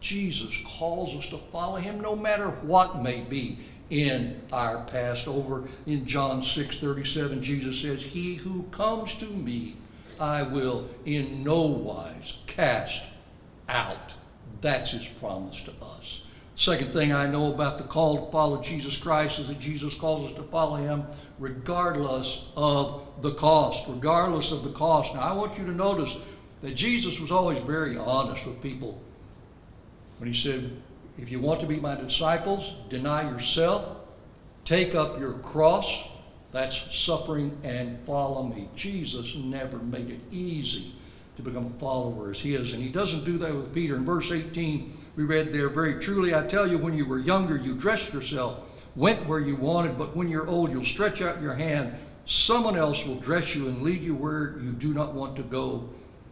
Jesus 0.00 0.54
calls 0.66 1.16
us 1.16 1.30
to 1.30 1.38
follow 1.38 1.76
him 1.76 2.02
no 2.02 2.14
matter 2.14 2.50
what 2.50 3.02
may 3.02 3.22
be 3.22 3.60
in 3.88 4.42
our 4.52 4.84
past. 4.84 5.26
Over 5.26 5.64
in 5.86 6.04
John 6.04 6.42
6 6.42 6.80
37, 6.80 7.42
Jesus 7.42 7.80
says, 7.80 8.02
He 8.02 8.34
who 8.34 8.64
comes 8.64 9.14
to 9.14 9.26
me, 9.26 9.76
I 10.20 10.42
will 10.42 10.88
in 11.04 11.42
no 11.44 11.62
wise 11.62 12.38
cast 12.46 13.02
out. 13.68 14.12
That's 14.60 14.92
his 14.92 15.06
promise 15.06 15.62
to 15.64 15.72
us. 15.82 16.24
Second 16.56 16.92
thing 16.92 17.12
I 17.12 17.26
know 17.26 17.52
about 17.52 17.78
the 17.78 17.84
call 17.84 18.26
to 18.26 18.32
follow 18.32 18.62
Jesus 18.62 18.96
Christ 18.96 19.40
is 19.40 19.48
that 19.48 19.58
Jesus 19.58 19.94
calls 19.94 20.30
us 20.30 20.36
to 20.36 20.42
follow 20.44 20.76
him 20.76 21.04
regardless 21.38 22.52
of 22.56 23.08
the 23.22 23.32
cost. 23.34 23.88
Regardless 23.88 24.52
of 24.52 24.62
the 24.62 24.70
cost. 24.70 25.14
Now, 25.14 25.20
I 25.20 25.32
want 25.32 25.58
you 25.58 25.64
to 25.64 25.72
notice 25.72 26.16
that 26.62 26.76
Jesus 26.76 27.18
was 27.18 27.32
always 27.32 27.58
very 27.58 27.96
honest 27.96 28.46
with 28.46 28.62
people 28.62 29.02
when 30.18 30.32
he 30.32 30.34
said, 30.34 30.70
If 31.18 31.30
you 31.30 31.40
want 31.40 31.60
to 31.60 31.66
be 31.66 31.80
my 31.80 31.96
disciples, 31.96 32.72
deny 32.88 33.28
yourself, 33.30 33.96
take 34.64 34.94
up 34.94 35.18
your 35.18 35.34
cross, 35.34 36.08
that's 36.54 36.96
suffering, 36.96 37.58
and 37.64 37.98
follow 38.06 38.44
me. 38.44 38.68
Jesus 38.76 39.34
never 39.34 39.78
made 39.78 40.08
it 40.08 40.20
easy 40.30 40.92
to 41.36 41.42
become 41.42 41.66
a 41.66 41.80
follower 41.80 42.30
as 42.30 42.38
his, 42.40 42.72
and 42.72 42.82
he 42.82 42.90
doesn't 42.90 43.24
do 43.24 43.38
that 43.38 43.52
with 43.52 43.74
Peter. 43.74 43.96
In 43.96 44.04
verse 44.04 44.30
18, 44.30 44.96
we 45.16 45.24
read 45.24 45.52
there, 45.52 45.68
Very 45.68 45.98
truly, 45.98 46.32
I 46.32 46.46
tell 46.46 46.70
you, 46.70 46.78
when 46.78 46.94
you 46.94 47.06
were 47.06 47.18
younger, 47.18 47.56
you 47.56 47.74
dressed 47.74 48.14
yourself, 48.14 48.84
went 48.94 49.26
where 49.26 49.40
you 49.40 49.56
wanted, 49.56 49.98
but 49.98 50.16
when 50.16 50.28
you're 50.28 50.46
old, 50.46 50.70
you'll 50.70 50.84
stretch 50.84 51.20
out 51.20 51.42
your 51.42 51.54
hand. 51.54 51.92
Someone 52.24 52.76
else 52.76 53.04
will 53.04 53.16
dress 53.16 53.56
you 53.56 53.66
and 53.66 53.82
lead 53.82 54.02
you 54.02 54.14
where 54.14 54.56
you 54.60 54.70
do 54.72 54.94
not 54.94 55.12
want 55.12 55.34
to 55.36 55.42
go. 55.42 55.88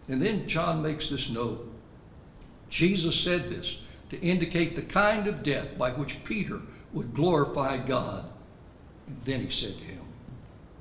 And 0.07 0.23
then 0.23 0.47
John 0.47 0.83
makes 0.83 1.11
this 1.11 1.31
note. 1.31 1.69
Jesus 2.71 3.19
said 3.19 3.49
this 3.49 3.83
to 4.11 4.21
indicate 4.21 4.77
the 4.77 4.83
kind 4.83 5.27
of 5.27 5.43
death 5.43 5.77
by 5.77 5.91
which 5.91 6.23
Peter 6.23 6.61
would 6.93 7.13
glorify 7.13 7.77
God. 7.79 8.25
And 9.09 9.21
then 9.25 9.41
he 9.41 9.51
said 9.51 9.77
to 9.77 9.85
him, 9.85 10.02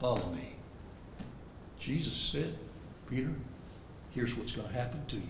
Follow 0.01 0.33
me. 0.33 0.49
Jesus 1.79 2.15
said, 2.15 2.57
Peter, 3.07 3.29
here's 4.15 4.35
what's 4.35 4.51
going 4.51 4.67
to 4.67 4.73
happen 4.73 5.05
to 5.05 5.15
you. 5.15 5.21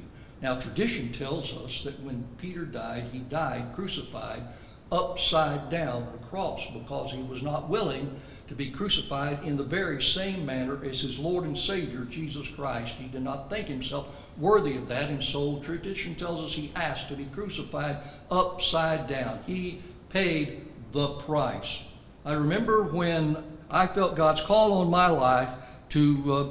Now, 0.41 0.59
tradition 0.61 1.11
tells 1.11 1.53
us 1.57 1.83
that 1.83 1.99
when 2.01 2.25
Peter 2.37 2.63
died, 2.63 3.03
he 3.11 3.19
died 3.19 3.73
crucified 3.73 4.43
upside 4.89 5.69
down 5.69 6.03
on 6.03 6.13
a 6.15 6.27
cross 6.29 6.69
because 6.71 7.11
he 7.11 7.21
was 7.23 7.43
not 7.43 7.69
willing 7.69 8.15
to 8.47 8.55
be 8.55 8.71
crucified 8.71 9.43
in 9.43 9.57
the 9.57 9.63
very 9.63 10.01
same 10.01 10.45
manner 10.45 10.79
as 10.85 11.01
his 11.01 11.19
Lord 11.19 11.43
and 11.43 11.57
Savior, 11.57 12.05
Jesus 12.05 12.47
Christ. 12.47 12.95
He 12.95 13.09
did 13.09 13.23
not 13.23 13.49
think 13.49 13.67
himself 13.67 14.15
worthy 14.37 14.77
of 14.77 14.87
that, 14.87 15.09
and 15.09 15.21
so 15.21 15.59
tradition 15.59 16.15
tells 16.15 16.41
us 16.41 16.53
he 16.53 16.71
asked 16.75 17.09
to 17.09 17.15
be 17.15 17.25
crucified 17.25 17.97
upside 18.29 19.07
down. 19.07 19.39
He 19.45 19.81
paid 20.09 20.65
the 20.93 21.09
price. 21.19 21.83
I 22.25 22.33
remember 22.33 22.83
when 22.83 23.50
I 23.71 23.87
felt 23.87 24.15
God's 24.15 24.41
call 24.41 24.73
on 24.73 24.89
my 24.89 25.07
life 25.07 25.49
to 25.89 26.33
uh, 26.33 26.47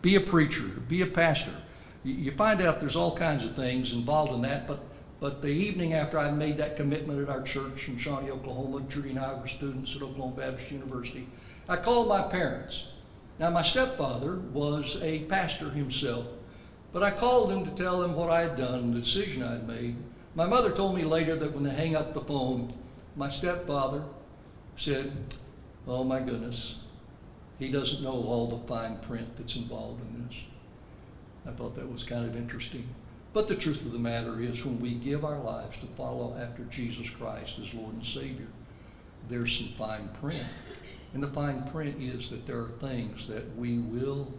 be 0.00 0.14
a 0.14 0.20
preacher, 0.20 0.62
to 0.62 0.80
be 0.80 1.02
a 1.02 1.06
pastor. 1.06 1.52
You, 2.04 2.32
find 2.32 2.60
out 2.60 2.80
there's 2.80 2.96
all 2.96 3.16
kinds 3.16 3.44
of 3.44 3.54
things 3.54 3.92
involved 3.92 4.32
in 4.32 4.42
that, 4.42 4.66
but 4.66 4.80
but 5.22 5.40
the 5.40 5.46
evening 5.46 5.92
after 5.92 6.18
I 6.18 6.32
made 6.32 6.56
that 6.56 6.74
commitment 6.74 7.20
at 7.20 7.28
our 7.28 7.42
church 7.42 7.86
in 7.86 7.96
Shawnee, 7.96 8.32
Oklahoma, 8.32 8.84
Judy 8.88 9.10
and 9.10 9.20
I 9.20 9.40
were 9.40 9.46
students 9.46 9.94
at 9.94 10.02
Oklahoma 10.02 10.34
Baptist 10.34 10.72
University, 10.72 11.28
I 11.68 11.76
called 11.76 12.08
my 12.08 12.22
parents. 12.22 12.88
Now, 13.38 13.50
my 13.50 13.62
stepfather 13.62 14.40
was 14.52 15.00
a 15.00 15.20
pastor 15.26 15.70
himself, 15.70 16.26
but 16.92 17.04
I 17.04 17.12
called 17.12 17.52
him 17.52 17.64
to 17.64 17.70
tell 17.80 18.00
them 18.00 18.16
what 18.16 18.30
I 18.30 18.40
had 18.40 18.56
done, 18.56 18.92
the 18.92 18.98
decision 18.98 19.44
I 19.44 19.52
had 19.52 19.68
made. 19.68 19.94
My 20.34 20.44
mother 20.44 20.72
told 20.72 20.96
me 20.96 21.04
later 21.04 21.36
that 21.36 21.54
when 21.54 21.62
they 21.62 21.70
hang 21.70 21.94
up 21.94 22.14
the 22.14 22.20
phone, 22.22 22.68
my 23.14 23.28
stepfather 23.28 24.02
said, 24.76 25.12
Oh 25.86 26.04
my 26.04 26.20
goodness, 26.20 26.78
he 27.58 27.70
doesn't 27.70 28.02
know 28.02 28.12
all 28.12 28.46
the 28.46 28.66
fine 28.68 28.98
print 28.98 29.36
that's 29.36 29.56
involved 29.56 30.00
in 30.02 30.26
this. 30.26 30.36
I 31.46 31.50
thought 31.50 31.74
that 31.74 31.90
was 31.90 32.04
kind 32.04 32.24
of 32.24 32.36
interesting. 32.36 32.88
But 33.32 33.48
the 33.48 33.56
truth 33.56 33.84
of 33.86 33.92
the 33.92 33.98
matter 33.98 34.40
is, 34.40 34.64
when 34.64 34.78
we 34.80 34.94
give 34.94 35.24
our 35.24 35.40
lives 35.40 35.80
to 35.80 35.86
follow 35.86 36.36
after 36.38 36.64
Jesus 36.64 37.08
Christ 37.08 37.58
as 37.58 37.74
Lord 37.74 37.94
and 37.94 38.04
Savior, 38.04 38.46
there's 39.28 39.56
some 39.56 39.68
fine 39.68 40.08
print. 40.20 40.44
And 41.14 41.22
the 41.22 41.28
fine 41.28 41.64
print 41.64 42.00
is 42.00 42.30
that 42.30 42.46
there 42.46 42.58
are 42.58 42.72
things 42.80 43.26
that 43.28 43.56
we 43.56 43.78
will 43.78 44.32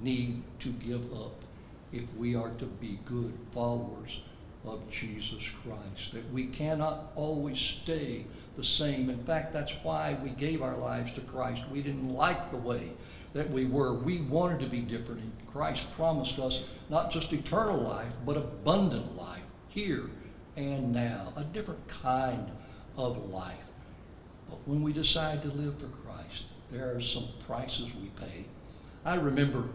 need 0.00 0.42
to 0.60 0.68
give 0.70 1.12
up 1.12 1.34
if 1.92 2.12
we 2.16 2.34
are 2.34 2.52
to 2.54 2.64
be 2.64 2.98
good 3.04 3.32
followers 3.52 4.22
of 4.64 4.88
Jesus 4.90 5.48
Christ. 5.62 6.12
That 6.12 6.32
we 6.32 6.46
cannot 6.46 7.12
always 7.16 7.58
stay 7.58 8.24
the 8.56 8.64
same. 8.64 9.10
In 9.10 9.22
fact, 9.24 9.52
that's 9.52 9.72
why 9.82 10.18
we 10.22 10.30
gave 10.30 10.62
our 10.62 10.76
lives 10.76 11.12
to 11.14 11.20
Christ. 11.22 11.62
We 11.70 11.82
didn't 11.82 12.10
like 12.10 12.50
the 12.50 12.58
way 12.58 12.90
that 13.32 13.50
we 13.50 13.66
were. 13.66 13.98
We 13.98 14.22
wanted 14.22 14.60
to 14.60 14.66
be 14.66 14.82
different. 14.82 15.22
And 15.22 15.32
Christ 15.52 15.92
promised 15.94 16.38
us 16.38 16.68
not 16.90 17.10
just 17.10 17.32
eternal 17.32 17.80
life, 17.80 18.12
but 18.26 18.36
abundant 18.36 19.16
life 19.16 19.42
here 19.68 20.10
and 20.56 20.92
now, 20.92 21.32
a 21.36 21.44
different 21.44 21.86
kind 21.88 22.50
of 22.96 23.30
life. 23.30 23.56
But 24.48 24.58
when 24.66 24.82
we 24.82 24.92
decide 24.92 25.40
to 25.42 25.48
live 25.48 25.78
for 25.78 25.86
Christ, 25.86 26.44
there 26.70 26.94
are 26.94 27.00
some 27.00 27.28
prices 27.46 27.90
we 27.94 28.08
pay. 28.10 28.44
I 29.04 29.16
remember 29.16 29.68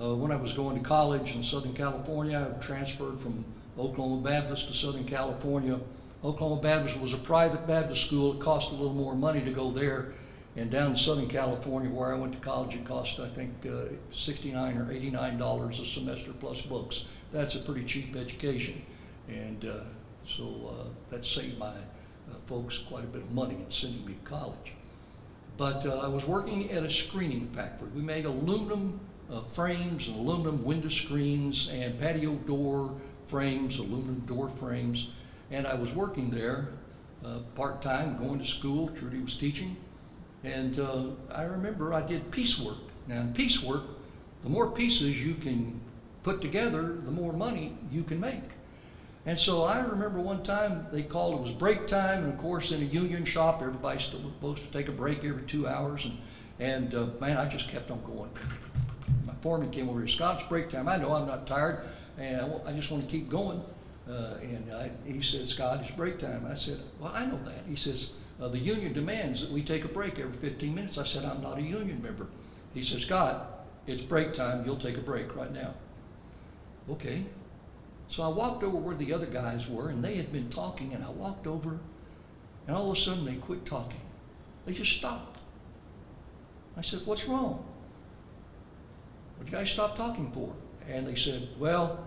uh, 0.00 0.14
when 0.14 0.32
I 0.32 0.36
was 0.36 0.52
going 0.52 0.76
to 0.76 0.86
college 0.86 1.36
in 1.36 1.42
Southern 1.42 1.72
California, 1.72 2.52
I 2.52 2.60
transferred 2.60 3.20
from 3.20 3.44
Oklahoma 3.78 4.28
Baptist 4.28 4.68
to 4.68 4.74
Southern 4.74 5.04
California. 5.04 5.78
Oklahoma 6.24 6.62
Baptist 6.62 6.98
was 6.98 7.12
a 7.12 7.18
private 7.18 7.66
Baptist 7.66 8.06
school. 8.06 8.32
It 8.32 8.40
cost 8.40 8.72
a 8.72 8.74
little 8.74 8.94
more 8.94 9.14
money 9.14 9.42
to 9.44 9.50
go 9.50 9.70
there. 9.70 10.12
And 10.56 10.70
down 10.70 10.92
in 10.92 10.96
Southern 10.96 11.28
California, 11.28 11.90
where 11.90 12.14
I 12.14 12.18
went 12.18 12.32
to 12.32 12.38
college, 12.38 12.74
it 12.74 12.84
cost, 12.84 13.20
I 13.20 13.28
think, 13.28 13.50
uh, 13.66 13.86
69 14.10 14.78
or 14.78 14.90
89 14.90 15.36
dollars 15.36 15.80
a 15.80 15.86
semester 15.86 16.32
plus 16.32 16.62
books. 16.62 17.08
That's 17.30 17.56
a 17.56 17.58
pretty 17.58 17.84
cheap 17.84 18.16
education. 18.16 18.80
And 19.28 19.64
uh, 19.64 19.80
so 20.26 20.44
uh, 20.70 20.84
that 21.10 21.26
saved 21.26 21.58
my 21.58 21.66
uh, 21.66 21.72
folks 22.46 22.78
quite 22.78 23.04
a 23.04 23.08
bit 23.08 23.22
of 23.22 23.32
money 23.32 23.56
in 23.56 23.70
sending 23.70 24.06
me 24.06 24.14
to 24.14 24.30
college. 24.30 24.72
But 25.56 25.84
uh, 25.84 25.98
I 25.98 26.08
was 26.08 26.26
working 26.26 26.70
at 26.70 26.84
a 26.84 26.90
screening 26.90 27.48
factory. 27.48 27.88
We 27.94 28.02
made 28.02 28.24
aluminum 28.24 29.00
uh, 29.30 29.42
frames 29.52 30.08
and 30.08 30.16
aluminum 30.16 30.64
window 30.64 30.88
screens 30.88 31.68
and 31.70 32.00
patio 32.00 32.34
door 32.46 32.94
frames, 33.26 33.78
aluminum 33.78 34.20
door 34.26 34.48
frames. 34.48 35.10
And 35.50 35.66
I 35.66 35.74
was 35.74 35.94
working 35.94 36.30
there 36.30 36.68
uh, 37.24 37.38
part-time, 37.54 38.18
going 38.18 38.38
to 38.38 38.44
school. 38.44 38.88
Trudy 38.88 39.20
was 39.20 39.36
teaching. 39.36 39.76
And 40.42 40.78
uh, 40.78 41.06
I 41.32 41.44
remember 41.44 41.94
I 41.94 42.06
did 42.06 42.30
piecework. 42.30 42.78
Now, 43.06 43.20
in 43.20 43.32
piecework, 43.32 43.82
the 44.42 44.48
more 44.48 44.70
pieces 44.70 45.24
you 45.24 45.34
can 45.34 45.80
put 46.22 46.40
together, 46.40 46.98
the 47.04 47.10
more 47.10 47.32
money 47.32 47.76
you 47.90 48.02
can 48.02 48.20
make. 48.20 48.42
And 49.26 49.38
so 49.38 49.62
I 49.62 49.82
remember 49.86 50.20
one 50.20 50.42
time 50.42 50.86
they 50.92 51.02
called, 51.02 51.38
it 51.38 51.42
was 51.42 51.50
break 51.50 51.86
time, 51.86 52.24
and 52.24 52.32
of 52.32 52.38
course 52.38 52.72
in 52.72 52.82
a 52.82 52.84
union 52.84 53.24
shop, 53.24 53.62
everybody's 53.62 54.04
supposed 54.04 54.62
to 54.62 54.70
take 54.70 54.88
a 54.88 54.92
break 54.92 55.24
every 55.24 55.42
two 55.44 55.66
hours, 55.66 56.04
and, 56.04 56.18
and 56.60 56.94
uh, 56.94 57.06
man, 57.20 57.38
I 57.38 57.48
just 57.48 57.68
kept 57.68 57.90
on 57.90 58.02
going. 58.02 58.30
My 59.26 59.32
foreman 59.40 59.70
came 59.70 59.88
over 59.88 60.00
here, 60.00 60.08
Scott, 60.08 60.40
it's 60.40 60.48
break 60.48 60.68
time, 60.68 60.88
I 60.88 60.98
know 60.98 61.12
I'm 61.12 61.26
not 61.26 61.46
tired, 61.46 61.86
and 62.18 62.38
I, 62.38 62.70
I 62.70 62.72
just 62.74 62.90
want 62.90 63.08
to 63.08 63.10
keep 63.10 63.30
going. 63.30 63.62
Uh, 64.08 64.36
and 64.42 64.72
I, 64.72 64.90
he 65.06 65.22
said, 65.22 65.48
Scott, 65.48 65.80
it's 65.82 65.90
break 65.92 66.18
time. 66.18 66.46
I 66.46 66.54
said, 66.54 66.78
well, 67.00 67.12
I 67.14 67.24
know 67.26 67.42
that. 67.44 67.64
He 67.66 67.76
says, 67.76 68.16
uh, 68.40 68.48
the 68.48 68.58
union 68.58 68.92
demands 68.92 69.40
that 69.40 69.50
we 69.50 69.62
take 69.62 69.84
a 69.84 69.88
break 69.88 70.18
every 70.18 70.36
15 70.36 70.74
minutes. 70.74 70.98
I 70.98 71.04
said, 71.04 71.24
I'm 71.24 71.42
not 71.42 71.58
a 71.58 71.62
union 71.62 72.02
member. 72.02 72.26
He 72.74 72.82
says, 72.82 73.02
Scott, 73.02 73.66
it's 73.86 74.02
break 74.02 74.34
time, 74.34 74.64
you'll 74.66 74.78
take 74.78 74.98
a 74.98 75.02
break 75.02 75.34
right 75.34 75.52
now. 75.52 75.72
Okay. 76.90 77.24
So 78.08 78.22
I 78.22 78.28
walked 78.28 78.62
over 78.62 78.76
where 78.76 78.96
the 78.96 79.12
other 79.12 79.26
guys 79.26 79.68
were, 79.68 79.88
and 79.88 80.04
they 80.04 80.16
had 80.16 80.32
been 80.32 80.50
talking, 80.50 80.92
and 80.92 81.02
I 81.02 81.10
walked 81.10 81.46
over, 81.46 81.78
and 82.66 82.76
all 82.76 82.90
of 82.90 82.96
a 82.96 83.00
sudden 83.00 83.24
they 83.24 83.36
quit 83.36 83.64
talking. 83.64 84.00
They 84.66 84.72
just 84.72 84.92
stopped. 84.92 85.38
I 86.76 86.82
said, 86.82 87.00
What's 87.04 87.26
wrong? 87.26 87.64
What 89.36 89.46
you 89.46 89.52
guys 89.52 89.70
stop 89.70 89.96
talking 89.96 90.30
for? 90.32 90.52
And 90.88 91.06
they 91.06 91.14
said, 91.14 91.48
Well, 91.58 92.06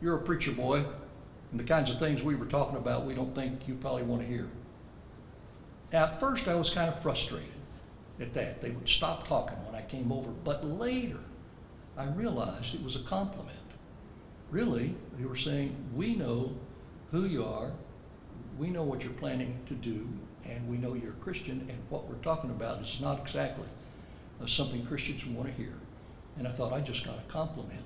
you're 0.00 0.16
a 0.16 0.22
preacher 0.22 0.52
boy, 0.52 0.84
and 1.50 1.60
the 1.60 1.64
kinds 1.64 1.90
of 1.90 1.98
things 1.98 2.22
we 2.22 2.34
were 2.34 2.46
talking 2.46 2.76
about, 2.76 3.06
we 3.06 3.14
don't 3.14 3.34
think 3.34 3.68
you 3.68 3.74
probably 3.74 4.02
want 4.02 4.22
to 4.22 4.28
hear. 4.28 4.46
At 5.92 6.18
first, 6.18 6.48
I 6.48 6.54
was 6.54 6.70
kind 6.70 6.88
of 6.88 7.00
frustrated 7.00 7.48
at 8.20 8.34
that. 8.34 8.60
They 8.60 8.70
would 8.70 8.88
stop 8.88 9.28
talking 9.28 9.56
when 9.64 9.74
I 9.74 9.82
came 9.82 10.10
over, 10.10 10.30
but 10.44 10.64
later, 10.64 11.20
I 11.96 12.08
realized 12.10 12.74
it 12.74 12.82
was 12.82 12.96
a 12.96 13.04
compliment. 13.04 13.56
Really, 14.50 14.94
they 15.18 15.24
were 15.24 15.36
saying, 15.36 15.76
We 15.94 16.16
know 16.16 16.54
who 17.10 17.24
you 17.24 17.44
are, 17.44 17.70
we 18.58 18.70
know 18.70 18.82
what 18.82 19.04
you're 19.04 19.12
planning 19.12 19.58
to 19.68 19.74
do, 19.74 20.08
and 20.44 20.68
we 20.68 20.76
know 20.76 20.94
you're 20.94 21.12
a 21.12 21.22
Christian, 21.24 21.66
and 21.68 21.78
what 21.88 22.08
we're 22.08 22.16
talking 22.16 22.50
about 22.50 22.80
is 22.82 22.98
not 23.00 23.20
exactly 23.20 23.66
uh, 24.42 24.46
something 24.46 24.84
Christians 24.86 25.24
want 25.26 25.48
to 25.48 25.54
hear. 25.54 25.72
And 26.38 26.46
I 26.46 26.50
thought, 26.50 26.72
I 26.72 26.80
just 26.80 27.04
got 27.04 27.16
a 27.16 27.32
compliment. 27.32 27.80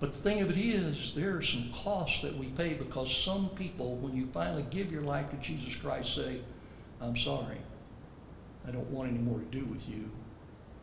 But 0.00 0.12
the 0.12 0.18
thing 0.18 0.40
of 0.40 0.50
it 0.50 0.58
is, 0.58 1.14
there 1.14 1.36
are 1.36 1.42
some 1.42 1.70
costs 1.72 2.22
that 2.22 2.36
we 2.36 2.46
pay 2.48 2.74
because 2.74 3.14
some 3.14 3.48
people, 3.50 3.96
when 3.96 4.16
you 4.16 4.26
finally 4.32 4.66
give 4.70 4.90
your 4.90 5.02
life 5.02 5.30
to 5.30 5.36
Jesus 5.36 5.76
Christ, 5.76 6.16
say, 6.16 6.40
I'm 7.00 7.16
sorry, 7.16 7.58
I 8.66 8.70
don't 8.70 8.90
want 8.90 9.10
any 9.10 9.18
more 9.18 9.38
to 9.38 9.44
do 9.46 9.64
with 9.66 9.88
you 9.88 10.10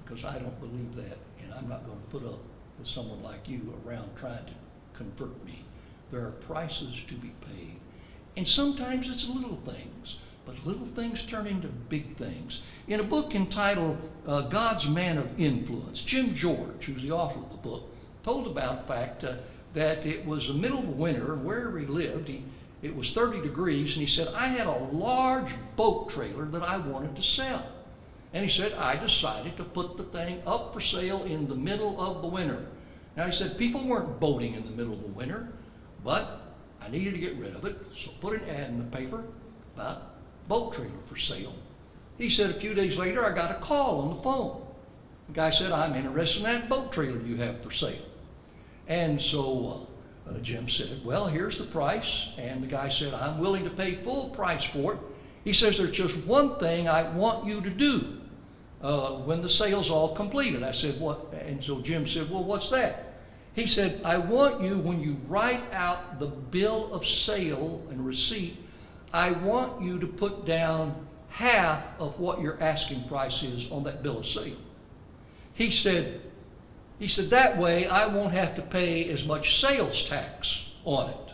because 0.04 0.26
I 0.26 0.40
don't 0.40 0.60
believe 0.60 0.96
that, 0.96 1.18
and 1.44 1.54
I'm 1.54 1.68
not 1.68 1.86
going 1.86 2.00
to 2.00 2.08
put 2.08 2.26
up 2.26 2.40
with 2.78 2.88
someone 2.88 3.22
like 3.22 3.48
you 3.48 3.74
around 3.86 4.10
trying 4.18 4.46
to 4.46 4.54
convert 4.94 5.44
me. 5.46 5.64
There 6.12 6.22
are 6.22 6.32
prices 6.32 7.04
to 7.08 7.14
be 7.16 7.32
paid. 7.42 7.76
And 8.38 8.48
sometimes 8.48 9.10
it's 9.10 9.30
little 9.30 9.58
things, 9.58 10.20
but 10.46 10.66
little 10.66 10.86
things 10.88 11.26
turn 11.26 11.48
into 11.48 11.68
big 11.68 12.16
things. 12.16 12.64
In 12.88 13.00
a 13.00 13.04
book 13.04 13.36
entitled 13.36 13.98
uh, 14.28 14.48
God's 14.50 14.90
Man 14.90 15.18
of 15.18 15.40
Influence, 15.40 16.02
Jim 16.02 16.34
George, 16.34 16.86
who's 16.86 17.04
the 17.04 17.12
author 17.12 17.40
of 17.40 17.52
the 17.52 17.58
book, 17.58 17.91
told 18.24 18.48
about 18.48 18.82
the 18.82 18.94
fact 18.94 19.24
uh, 19.24 19.36
that 19.74 20.06
it 20.06 20.26
was 20.26 20.48
the 20.48 20.54
middle 20.54 20.80
of 20.80 20.88
the 20.88 20.92
winter, 20.92 21.36
wherever 21.38 21.80
he 21.80 21.86
lived, 21.86 22.28
he, 22.28 22.44
it 22.82 22.96
was 22.96 23.14
30 23.14 23.42
degrees, 23.42 23.96
and 23.96 24.06
he 24.06 24.08
said, 24.08 24.28
I 24.34 24.48
had 24.48 24.68
a 24.68 24.78
large 24.92 25.52
boat 25.76 26.10
trailer 26.10 26.46
that 26.46 26.64
I 26.64 26.86
wanted 26.88 27.16
to 27.16 27.22
sell. 27.22 27.64
And 28.34 28.44
he 28.44 28.50
said, 28.50 28.74
I 28.74 28.98
decided 29.00 29.58
to 29.58 29.64
put 29.64 29.98
the 29.98 30.04
thing 30.04 30.42
up 30.46 30.74
for 30.74 30.80
sale 30.80 31.24
in 31.26 31.48
the 31.48 31.56
middle 31.56 32.00
of 32.00 32.22
the 32.22 32.28
winter. 32.28 32.66
Now 33.18 33.26
he 33.26 33.32
said, 33.32 33.58
people 33.58 33.88
weren't 33.88 34.20
boating 34.20 34.54
in 34.54 34.64
the 34.64 34.72
middle 34.72 34.94
of 34.94 35.02
the 35.02 35.10
winter, 35.10 35.50
but 36.04 36.42
I 36.82 36.90
needed 36.90 37.14
to 37.14 37.20
get 37.20 37.36
rid 37.36 37.56
of 37.56 37.66
it, 37.66 37.78
so 37.96 38.12
put 38.20 38.42
an 38.42 38.50
ad 38.50 38.70
in 38.70 38.80
the 38.80 38.98
paper 38.98 39.24
about 39.76 40.02
boat 40.48 40.74
trailer 40.74 40.92
for 41.06 41.18
sale. 41.18 41.54
He 42.18 42.30
said 42.30 42.50
a 42.50 42.60
few 42.60 42.74
days 42.74 42.98
later, 42.98 43.26
I 43.26 43.36
got 43.36 43.52
a 43.52 43.60
call 43.60 44.02
on 44.02 44.16
the 44.16 44.24
phone. 44.24 44.66
The 45.28 45.34
guy 45.34 45.50
said, 45.52 45.72
I'm 45.72 45.94
interested 45.94 46.40
in 46.40 46.44
that 46.44 46.70
boat 46.70 46.92
trailer 46.92 47.20
you 47.22 47.36
have 47.38 47.62
for 47.64 47.72
sale. 47.72 48.02
And 48.92 49.22
so 49.22 49.88
uh, 50.28 50.32
uh, 50.32 50.40
Jim 50.40 50.68
said, 50.68 51.00
Well, 51.06 51.26
here's 51.26 51.58
the 51.58 51.64
price. 51.64 52.34
And 52.38 52.62
the 52.62 52.68
guy 52.68 52.90
said, 52.90 53.14
I'm 53.14 53.40
willing 53.40 53.64
to 53.64 53.70
pay 53.70 53.96
full 53.96 54.32
price 54.32 54.66
for 54.66 54.96
it. 54.96 55.00
He 55.46 55.54
says, 55.54 55.78
There's 55.78 55.92
just 55.92 56.18
one 56.28 56.60
thing 56.60 56.90
I 56.90 57.16
want 57.16 57.46
you 57.46 57.62
to 57.62 57.70
do 57.70 58.20
uh, 58.82 59.20
when 59.20 59.42
the 59.42 59.48
sale's 59.48 59.90
all 59.90 60.14
completed. 60.14 60.62
I 60.62 60.74
said, 60.74 61.00
What? 61.00 61.32
And 61.32 61.64
so 61.64 61.80
Jim 61.80 62.06
said, 62.06 62.30
Well, 62.30 62.44
what's 62.44 62.70
that? 62.72 63.14
He 63.54 63.66
said, 63.66 64.02
I 64.04 64.18
want 64.18 64.62
you, 64.62 64.78
when 64.80 65.00
you 65.00 65.16
write 65.26 65.64
out 65.72 66.20
the 66.20 66.28
bill 66.28 66.94
of 66.94 67.06
sale 67.06 67.88
and 67.90 68.06
receipt, 68.06 68.58
I 69.14 69.32
want 69.32 69.82
you 69.82 70.00
to 70.00 70.08
put 70.08 70.46
down 70.46 71.08
half 71.30 71.98
of 71.98 72.20
what 72.20 72.42
your 72.42 72.62
asking 72.62 73.08
price 73.08 73.42
is 73.42 73.72
on 73.72 73.86
that 73.86 74.04
bill 74.04 74.20
of 74.20 74.26
sale. 74.26 74.58
He 75.54 75.72
said, 75.72 76.22
he 77.02 77.08
said, 77.08 77.32
that 77.32 77.58
way 77.58 77.88
I 77.88 78.14
won't 78.14 78.32
have 78.32 78.54
to 78.58 78.62
pay 78.62 79.10
as 79.10 79.26
much 79.26 79.60
sales 79.60 80.08
tax 80.08 80.74
on 80.86 81.10
it. 81.10 81.34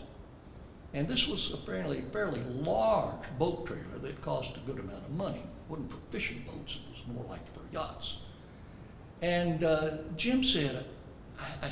And 0.94 1.10
this 1.10 1.28
was 1.28 1.54
apparently 1.54 2.00
a 2.00 2.04
fairly, 2.04 2.40
large 2.40 3.28
boat 3.38 3.68
trailer 3.68 4.00
that 4.02 4.22
cost 4.22 4.56
a 4.56 4.62
good 4.62 4.80
amount 4.80 5.04
of 5.04 5.12
money. 5.12 5.40
It 5.40 5.70
wasn't 5.70 5.92
for 5.92 5.98
fishing 6.10 6.42
boats, 6.48 6.78
it 6.78 6.90
was 6.90 7.14
more 7.14 7.26
like 7.26 7.46
for 7.54 7.60
yachts. 7.74 8.22
And 9.22 9.66
uh, 9.66 9.98
Jim 10.16 10.42
said, 10.42 10.86
I, 11.38 11.68
I, 11.68 11.72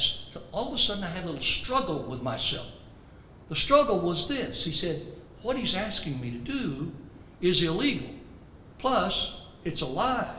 all 0.52 0.68
of 0.68 0.74
a 0.74 0.78
sudden 0.78 1.06
I 1.06 1.08
had 1.08 1.24
a 1.24 1.28
little 1.28 1.42
struggle 1.42 2.04
with 2.04 2.22
myself. 2.22 2.68
The 3.48 3.56
struggle 3.56 4.02
was 4.02 4.28
this. 4.28 4.66
He 4.66 4.74
said, 4.74 5.04
what 5.42 5.56
he's 5.56 5.74
asking 5.74 6.20
me 6.20 6.32
to 6.32 6.38
do 6.40 6.92
is 7.40 7.64
illegal. 7.64 8.10
Plus, 8.78 9.40
it's 9.64 9.80
a 9.80 9.86
lie. 9.86 10.36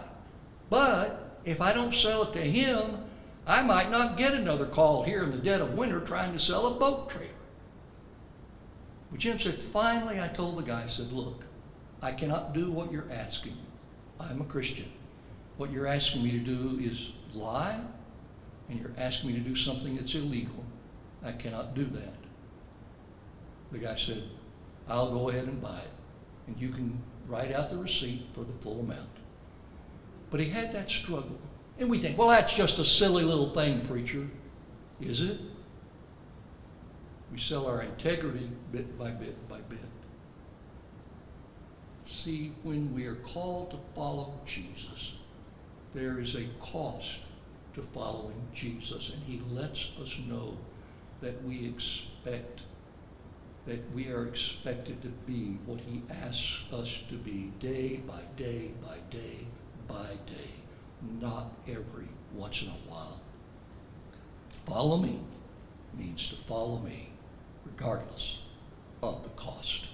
But 0.69 1.40
if 1.47 1.62
I 1.62 1.73
don't 1.73 1.95
sell 1.95 2.25
it 2.25 2.35
to 2.35 2.42
him, 2.42 2.99
I 3.46 3.62
might 3.62 3.90
not 3.90 4.16
get 4.16 4.35
another 4.35 4.66
call 4.66 5.04
here 5.04 5.22
in 5.22 5.30
the 5.30 5.38
dead 5.38 5.61
of 5.61 5.78
winter 5.78 6.00
trying 6.00 6.32
to 6.32 6.38
sell 6.38 6.66
a 6.66 6.80
boat 6.80 7.09
trailer. 7.09 7.30
But 9.11 9.20
Jim 9.20 9.38
said, 9.38 9.62
finally, 9.62 10.20
I 10.20 10.28
told 10.28 10.59
the 10.59 10.62
guy, 10.62 10.82
I 10.82 10.88
said, 10.88 11.12
look, 11.12 11.44
I 12.02 12.12
cannot 12.12 12.54
do 12.54 12.72
what 12.72 12.90
you're 12.90 13.11
asking. 13.11 13.56
I'm 14.18 14.40
a 14.40 14.44
Christian. 14.44 14.90
What 15.59 15.70
you're 15.70 15.87
asking 15.87 16.24
me 16.24 16.32
to 16.32 16.38
do 16.38 16.78
is 16.82 17.12
lie, 17.35 17.80
and 18.68 18.80
you're 18.80 18.90
asking 18.98 19.30
me 19.30 19.38
to 19.38 19.48
do 19.48 19.54
something 19.54 19.94
that's 19.94 20.14
illegal. 20.14 20.64
I 21.24 21.32
cannot 21.32 21.74
do 21.74 21.85
that. 21.85 22.14
The 23.70 23.78
guy 23.78 23.96
said, 23.96 24.24
I'll 24.88 25.12
go 25.12 25.28
ahead 25.28 25.44
and 25.44 25.62
buy 25.62 25.78
it, 25.78 25.90
and 26.48 26.61
you 26.61 26.70
can 26.70 27.00
write 27.28 27.52
out 27.52 27.70
the 27.70 27.78
receipt 27.78 28.26
for 28.32 28.40
the 28.40 28.52
full 28.54 28.80
amount. 28.80 29.09
But 30.30 30.40
he 30.40 30.50
had 30.50 30.72
that 30.72 30.90
struggle. 30.90 31.38
And 31.79 31.91
we 31.91 31.99
think, 31.99 32.17
well, 32.17 32.29
that's 32.29 32.55
just 32.55 32.79
a 32.79 32.85
silly 32.85 33.23
little 33.23 33.51
thing, 33.51 33.87
preacher. 33.87 34.27
Is 35.01 35.21
it? 35.21 35.39
We 37.31 37.39
sell 37.39 37.67
our 37.67 37.83
integrity 37.83 38.49
bit 38.73 38.99
by 38.99 39.11
bit 39.11 39.49
by 39.49 39.59
bit. 39.69 39.79
See, 42.07 42.53
when 42.62 42.95
we 42.95 43.05
are 43.07 43.17
called 43.17 43.73
to 43.73 43.77
follow 43.95 44.33
Jesus, 44.47 45.17
there 45.93 46.19
is 46.19 46.35
a 46.35 46.47
cost 46.61 47.21
to 47.75 47.83
following 47.83 48.41
Jesus, 48.55 49.12
and 49.12 49.23
he 49.25 49.43
lets 49.51 49.99
us 50.01 50.19
know 50.27 50.57
that 51.21 51.43
we 51.45 51.67
expect, 51.67 52.62
that 53.67 53.81
we 53.93 54.09
are 54.09 54.27
expected 54.27 55.03
to 55.03 55.09
be 55.27 55.59
what 55.67 55.81
he 55.81 56.01
asks 56.23 56.73
us 56.73 57.05
to 57.11 57.17
be 57.17 57.53
day 57.59 58.01
by 58.07 58.23
day 58.37 58.71
by 58.83 58.97
day 59.11 59.47
by 59.89 60.11
day 60.27 60.65
not 61.20 61.52
every 61.68 62.09
once 62.35 62.62
in 62.62 62.68
a 62.68 62.90
while. 62.90 63.20
Follow 64.66 64.96
me 64.96 65.20
means 65.96 66.28
to 66.28 66.37
follow 66.37 66.78
me 66.78 67.11
regardless 67.64 68.42
of 69.02 69.22
the 69.22 69.30
cost. 69.30 69.87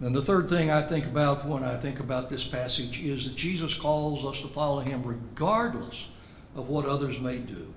And 0.00 0.14
the 0.14 0.22
third 0.22 0.48
thing 0.48 0.70
I 0.70 0.82
think 0.82 1.06
about 1.06 1.46
when 1.46 1.62
I 1.62 1.76
think 1.76 2.00
about 2.00 2.28
this 2.28 2.46
passage 2.46 3.00
is 3.02 3.24
that 3.24 3.36
Jesus 3.36 3.74
calls 3.74 4.24
us 4.24 4.40
to 4.42 4.48
follow 4.48 4.80
him 4.80 5.02
regardless 5.02 6.08
of 6.56 6.68
what 6.68 6.86
others 6.86 7.20
may 7.20 7.38
do. 7.38 7.72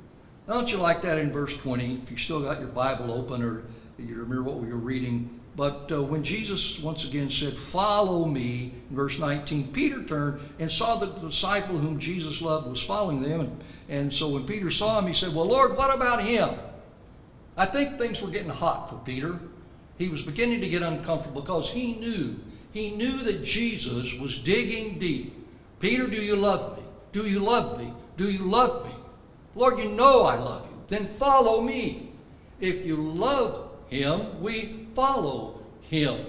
Don't 0.48 0.72
you 0.72 0.78
like 0.78 1.02
that 1.02 1.18
in 1.18 1.32
verse 1.32 1.58
20? 1.58 2.02
If 2.04 2.12
you 2.12 2.18
still 2.18 2.42
got 2.42 2.60
your 2.60 2.70
Bible 2.70 3.12
open 3.12 3.44
or 3.44 3.64
you 4.00 4.16
remember 4.16 4.44
what 4.44 4.58
we 4.58 4.70
were 4.70 4.78
reading. 4.78 5.37
But 5.58 5.92
uh, 5.92 6.04
when 6.04 6.24
Jesus 6.24 6.80
once 6.80 7.04
again 7.04 7.32
said, 7.32 7.58
Follow 7.58 8.26
me, 8.26 8.76
in 8.92 8.96
verse 8.96 9.18
19, 9.18 9.74
Peter 9.74 10.04
turned 10.04 10.40
and 10.60 10.72
saw 10.72 10.98
that 10.98 11.16
the 11.16 11.28
disciple 11.28 11.80
whom 11.80 12.00
Jesus 12.00 12.44
loved 12.44 12.68
was 12.68 12.82
following 12.82 13.24
them. 13.24 13.42
And, 13.42 13.64
and 13.90 14.14
so 14.14 14.30
when 14.30 14.46
Peter 14.46 14.70
saw 14.70 15.00
him, 15.00 15.08
he 15.08 15.16
said, 15.16 15.34
Well, 15.34 15.48
Lord, 15.48 15.76
what 15.76 15.94
about 15.94 16.22
him? 16.22 16.52
I 17.58 17.66
think 17.66 17.98
things 17.98 18.22
were 18.22 18.30
getting 18.30 18.50
hot 18.50 18.92
for 18.92 18.98
Peter. 19.04 19.40
He 19.98 20.10
was 20.10 20.22
beginning 20.22 20.62
to 20.62 20.70
get 20.70 20.84
uncomfortable 20.84 21.42
because 21.42 21.72
he 21.72 21.96
knew, 21.96 22.36
he 22.72 22.92
knew 22.92 23.18
that 23.24 23.44
Jesus 23.44 24.14
was 24.20 24.38
digging 24.38 25.00
deep. 25.00 25.34
Peter, 25.80 26.06
do 26.06 26.22
you 26.22 26.36
love 26.36 26.78
me? 26.78 26.84
Do 27.14 27.24
you 27.28 27.40
love 27.40 27.80
me? 27.80 27.92
Do 28.16 28.30
you 28.30 28.44
love 28.44 28.86
me? 28.86 28.92
Lord, 29.56 29.80
you 29.80 29.90
know 29.90 30.22
I 30.22 30.36
love 30.36 30.68
you. 30.70 30.78
Then 30.88 31.08
follow 31.08 31.62
me. 31.62 32.12
If 32.60 32.86
you 32.86 32.96
love 32.96 33.72
him, 33.90 34.40
we 34.40 34.87
follow 34.98 35.60
him. 35.82 36.26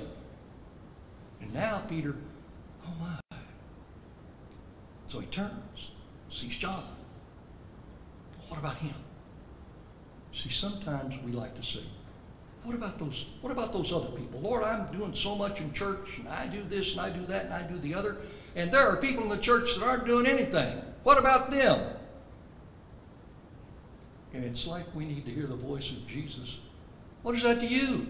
And 1.40 1.54
now 1.54 1.80
Peter, 1.88 2.14
oh 2.84 2.92
my. 3.00 3.38
So 5.06 5.20
he 5.20 5.26
turns, 5.28 5.92
sees 6.28 6.54
John. 6.54 6.84
What 8.48 8.60
about 8.60 8.76
him? 8.76 8.94
See, 10.34 10.50
sometimes 10.50 11.14
we 11.24 11.32
like 11.32 11.54
to 11.54 11.62
say, 11.62 11.80
what 12.62 12.74
about 12.74 12.98
those 12.98 13.30
what 13.40 13.50
about 13.50 13.72
those 13.72 13.90
other 13.90 14.10
people? 14.10 14.40
Lord, 14.40 14.62
I'm 14.62 14.92
doing 14.94 15.14
so 15.14 15.34
much 15.34 15.62
in 15.62 15.72
church 15.72 16.18
and 16.18 16.28
I 16.28 16.46
do 16.46 16.62
this 16.62 16.92
and 16.92 17.00
I 17.00 17.08
do 17.08 17.24
that 17.24 17.46
and 17.46 17.54
I 17.54 17.62
do 17.62 17.78
the 17.78 17.94
other. 17.94 18.18
And 18.54 18.70
there 18.70 18.86
are 18.86 18.98
people 18.98 19.22
in 19.22 19.30
the 19.30 19.38
church 19.38 19.76
that 19.76 19.82
aren't 19.86 20.04
doing 20.04 20.26
anything. 20.26 20.82
What 21.04 21.16
about 21.16 21.50
them? 21.50 21.94
And 24.34 24.44
it's 24.44 24.66
like 24.66 24.84
we 24.94 25.06
need 25.06 25.24
to 25.24 25.30
hear 25.30 25.46
the 25.46 25.56
voice 25.56 25.90
of 25.90 26.06
Jesus. 26.06 26.58
What 27.22 27.34
is 27.34 27.42
that 27.44 27.60
to 27.60 27.66
you? 27.66 28.08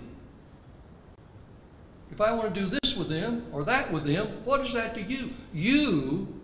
If 2.11 2.21
I 2.21 2.33
want 2.33 2.55
to 2.55 2.61
do 2.61 2.67
this 2.67 2.97
with 2.97 3.09
them 3.09 3.47
or 3.53 3.65
that 3.65 3.93
with 3.93 4.05
them, 4.05 4.27
what 4.45 4.61
is 4.61 4.73
that 4.73 4.95
to 4.95 5.03
you? 5.03 5.31
You 5.53 6.41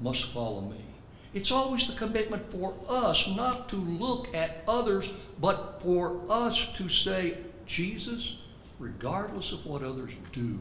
must 0.00 0.32
follow 0.32 0.62
me. 0.62 0.84
It's 1.32 1.52
always 1.52 1.86
the 1.86 1.96
commitment 1.96 2.50
for 2.50 2.74
us 2.88 3.28
not 3.36 3.68
to 3.68 3.76
look 3.76 4.34
at 4.34 4.64
others, 4.66 5.12
but 5.40 5.80
for 5.80 6.20
us 6.28 6.72
to 6.74 6.88
say, 6.88 7.38
Jesus, 7.66 8.42
regardless 8.78 9.52
of 9.52 9.64
what 9.64 9.82
others 9.82 10.12
do, 10.32 10.58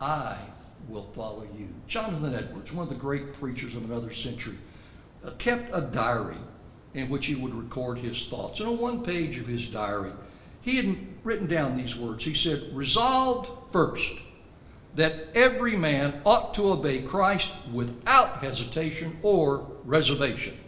I 0.00 0.36
will 0.88 1.10
follow 1.14 1.46
you. 1.58 1.68
Jonathan 1.88 2.34
Edwards, 2.34 2.72
one 2.72 2.84
of 2.84 2.88
the 2.88 3.00
great 3.00 3.32
preachers 3.32 3.74
of 3.74 3.90
another 3.90 4.12
century, 4.12 4.56
uh, 5.24 5.30
kept 5.38 5.70
a 5.72 5.90
diary 5.92 6.36
in 6.94 7.08
which 7.08 7.26
he 7.26 7.34
would 7.34 7.54
record 7.54 7.98
his 7.98 8.28
thoughts. 8.28 8.60
And 8.60 8.68
on 8.68 8.78
one 8.78 9.02
page 9.02 9.38
of 9.38 9.46
his 9.46 9.66
diary, 9.66 10.12
he 10.66 10.76
had 10.78 10.96
written 11.22 11.46
down 11.46 11.76
these 11.76 11.96
words. 11.96 12.24
He 12.24 12.34
said, 12.34 12.60
Resolved 12.74 13.72
first 13.72 14.18
that 14.96 15.28
every 15.32 15.76
man 15.76 16.20
ought 16.26 16.54
to 16.54 16.72
obey 16.72 17.02
Christ 17.02 17.52
without 17.72 18.38
hesitation 18.40 19.16
or 19.22 19.64
reservation. 19.84 20.58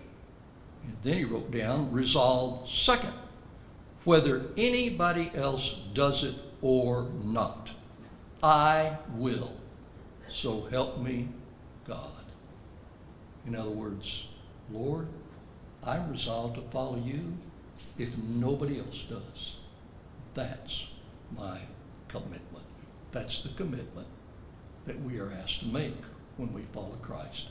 And 0.85 0.97
then 1.03 1.15
he 1.15 1.25
wrote 1.25 1.51
down, 1.51 1.91
Resolved 1.91 2.71
second, 2.71 3.13
whether 4.05 4.47
anybody 4.57 5.33
else 5.35 5.83
does 5.95 6.23
it 6.23 6.37
or 6.63 7.11
not. 7.25 7.71
I 8.41 8.97
will. 9.17 9.51
So 10.31 10.67
help 10.67 11.01
me 11.01 11.29
God. 11.89 12.25
In 13.49 13.57
other 13.57 13.71
words, 13.71 14.29
Lord, 14.71 15.09
I'm 15.83 16.09
resolved 16.09 16.55
to 16.55 16.63
follow 16.71 16.99
you 16.99 17.37
if 17.99 18.17
nobody 18.19 18.79
else 18.79 19.05
does. 19.11 19.58
That's 20.39 20.87
my 21.37 21.59
commitment. 22.07 22.65
That's 23.11 23.43
the 23.43 23.49
commitment 23.55 24.07
that 24.87 25.01
we 25.01 25.19
are 25.19 25.33
asked 25.33 25.59
to 25.61 25.67
make 25.67 25.97
when 26.37 26.53
we 26.53 26.63
follow 26.73 26.95
Christ. 27.03 27.49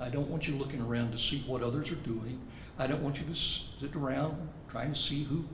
I 0.00 0.08
don't 0.08 0.28
want 0.28 0.48
you 0.48 0.56
looking 0.56 0.80
around 0.80 1.12
to 1.12 1.18
see 1.20 1.44
what 1.46 1.62
others 1.62 1.92
are 1.92 2.06
doing. 2.06 2.40
I 2.76 2.88
don't 2.88 3.04
want 3.04 3.20
you 3.20 3.26
to 3.26 3.36
sit 3.36 3.94
around 3.94 4.48
trying 4.68 4.94
to 4.94 4.98
see 4.98 5.22
who 5.22 5.44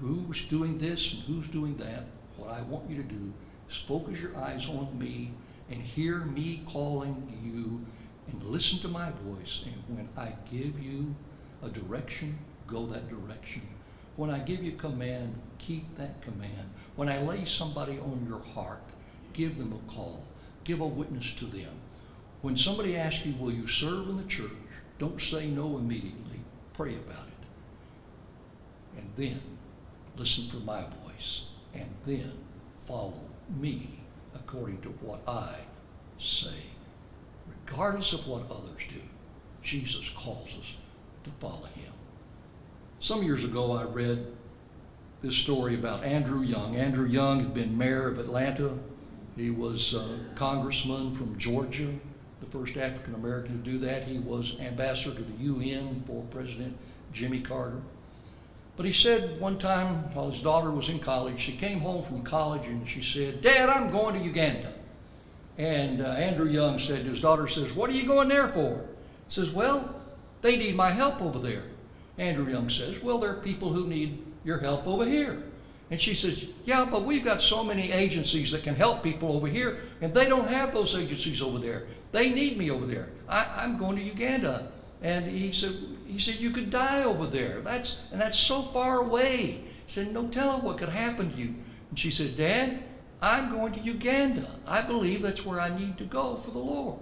who's 0.00 0.48
doing 0.48 0.78
this 0.78 1.14
and 1.14 1.22
who's 1.22 1.46
doing 1.46 1.76
that. 1.76 2.02
What 2.36 2.50
I 2.50 2.60
want 2.62 2.90
you 2.90 2.96
to 2.96 3.08
do 3.08 3.32
is 3.70 3.76
focus 3.76 4.20
your 4.20 4.36
eyes 4.36 4.68
on 4.68 4.98
me 4.98 5.30
and 5.70 5.80
hear 5.80 6.24
me 6.24 6.64
calling 6.66 7.38
you 7.40 7.86
and 8.32 8.42
listen 8.42 8.80
to 8.80 8.88
my 8.88 9.12
voice. 9.22 9.64
And 9.64 9.96
when 9.96 10.08
I 10.16 10.32
give 10.50 10.80
you 10.80 11.14
a 11.62 11.68
direction, 11.68 12.36
go 12.66 12.84
that 12.86 13.08
direction. 13.08 13.62
When 14.16 14.30
I 14.30 14.38
give 14.38 14.62
you 14.62 14.72
command, 14.72 15.34
keep 15.58 15.96
that 15.96 16.22
command. 16.22 16.70
When 16.96 17.08
I 17.08 17.20
lay 17.20 17.44
somebody 17.44 17.98
on 17.98 18.26
your 18.28 18.40
heart, 18.40 18.82
give 19.32 19.58
them 19.58 19.72
a 19.72 19.92
call. 19.92 20.24
Give 20.64 20.80
a 20.80 20.86
witness 20.86 21.34
to 21.34 21.44
them. 21.44 21.72
When 22.42 22.56
somebody 22.56 22.96
asks 22.96 23.26
you, 23.26 23.34
will 23.34 23.52
you 23.52 23.66
serve 23.66 24.08
in 24.08 24.16
the 24.16 24.24
church? 24.24 24.50
Don't 24.98 25.20
say 25.20 25.46
no 25.48 25.76
immediately. 25.76 26.40
Pray 26.72 26.94
about 26.94 27.26
it. 27.26 28.98
And 28.98 29.10
then 29.16 29.40
listen 30.16 30.48
for 30.48 30.64
my 30.64 30.82
voice. 31.04 31.50
And 31.74 31.88
then 32.06 32.32
follow 32.86 33.20
me 33.60 33.88
according 34.34 34.80
to 34.82 34.88
what 34.88 35.20
I 35.28 35.56
say. 36.18 36.56
Regardless 37.66 38.12
of 38.12 38.26
what 38.26 38.50
others 38.50 38.82
do, 38.88 39.00
Jesus 39.62 40.08
calls 40.10 40.56
us 40.58 40.74
to 41.24 41.30
follow 41.38 41.66
him. 41.74 41.92
Some 43.06 43.22
years 43.22 43.44
ago, 43.44 43.70
I 43.70 43.84
read 43.84 44.26
this 45.22 45.36
story 45.36 45.76
about 45.76 46.02
Andrew 46.02 46.42
Young. 46.42 46.74
Andrew 46.74 47.06
Young 47.06 47.38
had 47.38 47.54
been 47.54 47.78
mayor 47.78 48.08
of 48.08 48.18
Atlanta. 48.18 48.76
He 49.36 49.50
was 49.50 49.94
a 49.94 50.18
congressman 50.34 51.14
from 51.14 51.38
Georgia, 51.38 51.94
the 52.40 52.46
first 52.46 52.76
African 52.76 53.14
American 53.14 53.62
to 53.62 53.70
do 53.70 53.78
that. 53.78 54.02
He 54.02 54.18
was 54.18 54.58
ambassador 54.58 55.14
to 55.14 55.22
the 55.22 55.44
UN 55.44 56.02
for 56.04 56.24
President 56.32 56.76
Jimmy 57.12 57.40
Carter. 57.42 57.80
But 58.76 58.86
he 58.86 58.92
said 58.92 59.40
one 59.40 59.60
time 59.60 60.12
while 60.12 60.32
his 60.32 60.42
daughter 60.42 60.72
was 60.72 60.88
in 60.88 60.98
college, 60.98 61.38
she 61.38 61.52
came 61.52 61.78
home 61.78 62.02
from 62.02 62.24
college 62.24 62.66
and 62.66 62.88
she 62.88 63.02
said, 63.02 63.40
Dad, 63.40 63.68
I'm 63.68 63.92
going 63.92 64.16
to 64.16 64.20
Uganda. 64.20 64.72
And 65.58 66.00
uh, 66.00 66.06
Andrew 66.06 66.48
Young 66.48 66.80
said 66.80 67.04
to 67.04 67.10
his 67.10 67.20
daughter, 67.20 67.46
says, 67.46 67.72
what 67.72 67.88
are 67.88 67.94
you 67.94 68.04
going 68.04 68.26
there 68.26 68.48
for? 68.48 68.84
He 69.28 69.32
says, 69.32 69.52
well, 69.52 69.94
they 70.42 70.56
need 70.56 70.74
my 70.74 70.90
help 70.90 71.22
over 71.22 71.38
there. 71.38 71.62
Andrew 72.18 72.50
Young 72.50 72.68
says, 72.70 73.02
well, 73.02 73.18
there 73.18 73.30
are 73.30 73.40
people 73.40 73.72
who 73.72 73.86
need 73.86 74.24
your 74.44 74.58
help 74.58 74.86
over 74.86 75.04
here. 75.04 75.42
And 75.90 76.00
she 76.00 76.14
says, 76.14 76.46
yeah, 76.64 76.86
but 76.90 77.04
we've 77.04 77.24
got 77.24 77.40
so 77.40 77.62
many 77.62 77.92
agencies 77.92 78.50
that 78.50 78.64
can 78.64 78.74
help 78.74 79.02
people 79.02 79.36
over 79.36 79.46
here, 79.46 79.76
and 80.00 80.12
they 80.12 80.28
don't 80.28 80.48
have 80.48 80.72
those 80.72 80.96
agencies 80.96 81.40
over 81.40 81.58
there. 81.58 81.84
They 82.10 82.30
need 82.30 82.56
me 82.58 82.70
over 82.70 82.86
there. 82.86 83.10
I, 83.28 83.64
am 83.64 83.78
going 83.78 83.96
to 83.96 84.02
Uganda. 84.02 84.72
And 85.02 85.26
he 85.26 85.52
said, 85.52 85.74
he 86.06 86.18
said, 86.18 86.36
you 86.36 86.50
could 86.50 86.70
die 86.70 87.04
over 87.04 87.26
there. 87.26 87.60
That's, 87.60 88.04
and 88.10 88.20
that's 88.20 88.38
so 88.38 88.62
far 88.62 89.00
away. 89.00 89.60
He 89.86 89.92
said, 89.92 90.12
no 90.12 90.26
telling 90.28 90.64
what 90.64 90.78
could 90.78 90.88
happen 90.88 91.30
to 91.30 91.38
you. 91.38 91.54
And 91.90 91.98
she 91.98 92.10
said, 92.10 92.36
Dad, 92.36 92.82
I'm 93.20 93.52
going 93.52 93.72
to 93.74 93.80
Uganda. 93.80 94.46
I 94.66 94.82
believe 94.82 95.22
that's 95.22 95.44
where 95.44 95.60
I 95.60 95.76
need 95.78 95.98
to 95.98 96.04
go 96.04 96.36
for 96.36 96.50
the 96.50 96.58
Lord. 96.58 96.98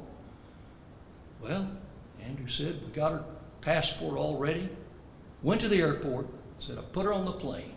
Well, 1.40 1.70
Andrew 2.22 2.48
said, 2.48 2.80
we 2.84 2.92
got 2.92 3.12
her 3.12 3.24
passport 3.60 4.18
all 4.18 4.38
ready. 4.38 4.68
Went 5.44 5.60
to 5.60 5.68
the 5.68 5.82
airport, 5.82 6.26
said, 6.56 6.78
I 6.78 6.80
put 6.80 7.04
her 7.04 7.12
on 7.12 7.26
the 7.26 7.32
plane. 7.32 7.74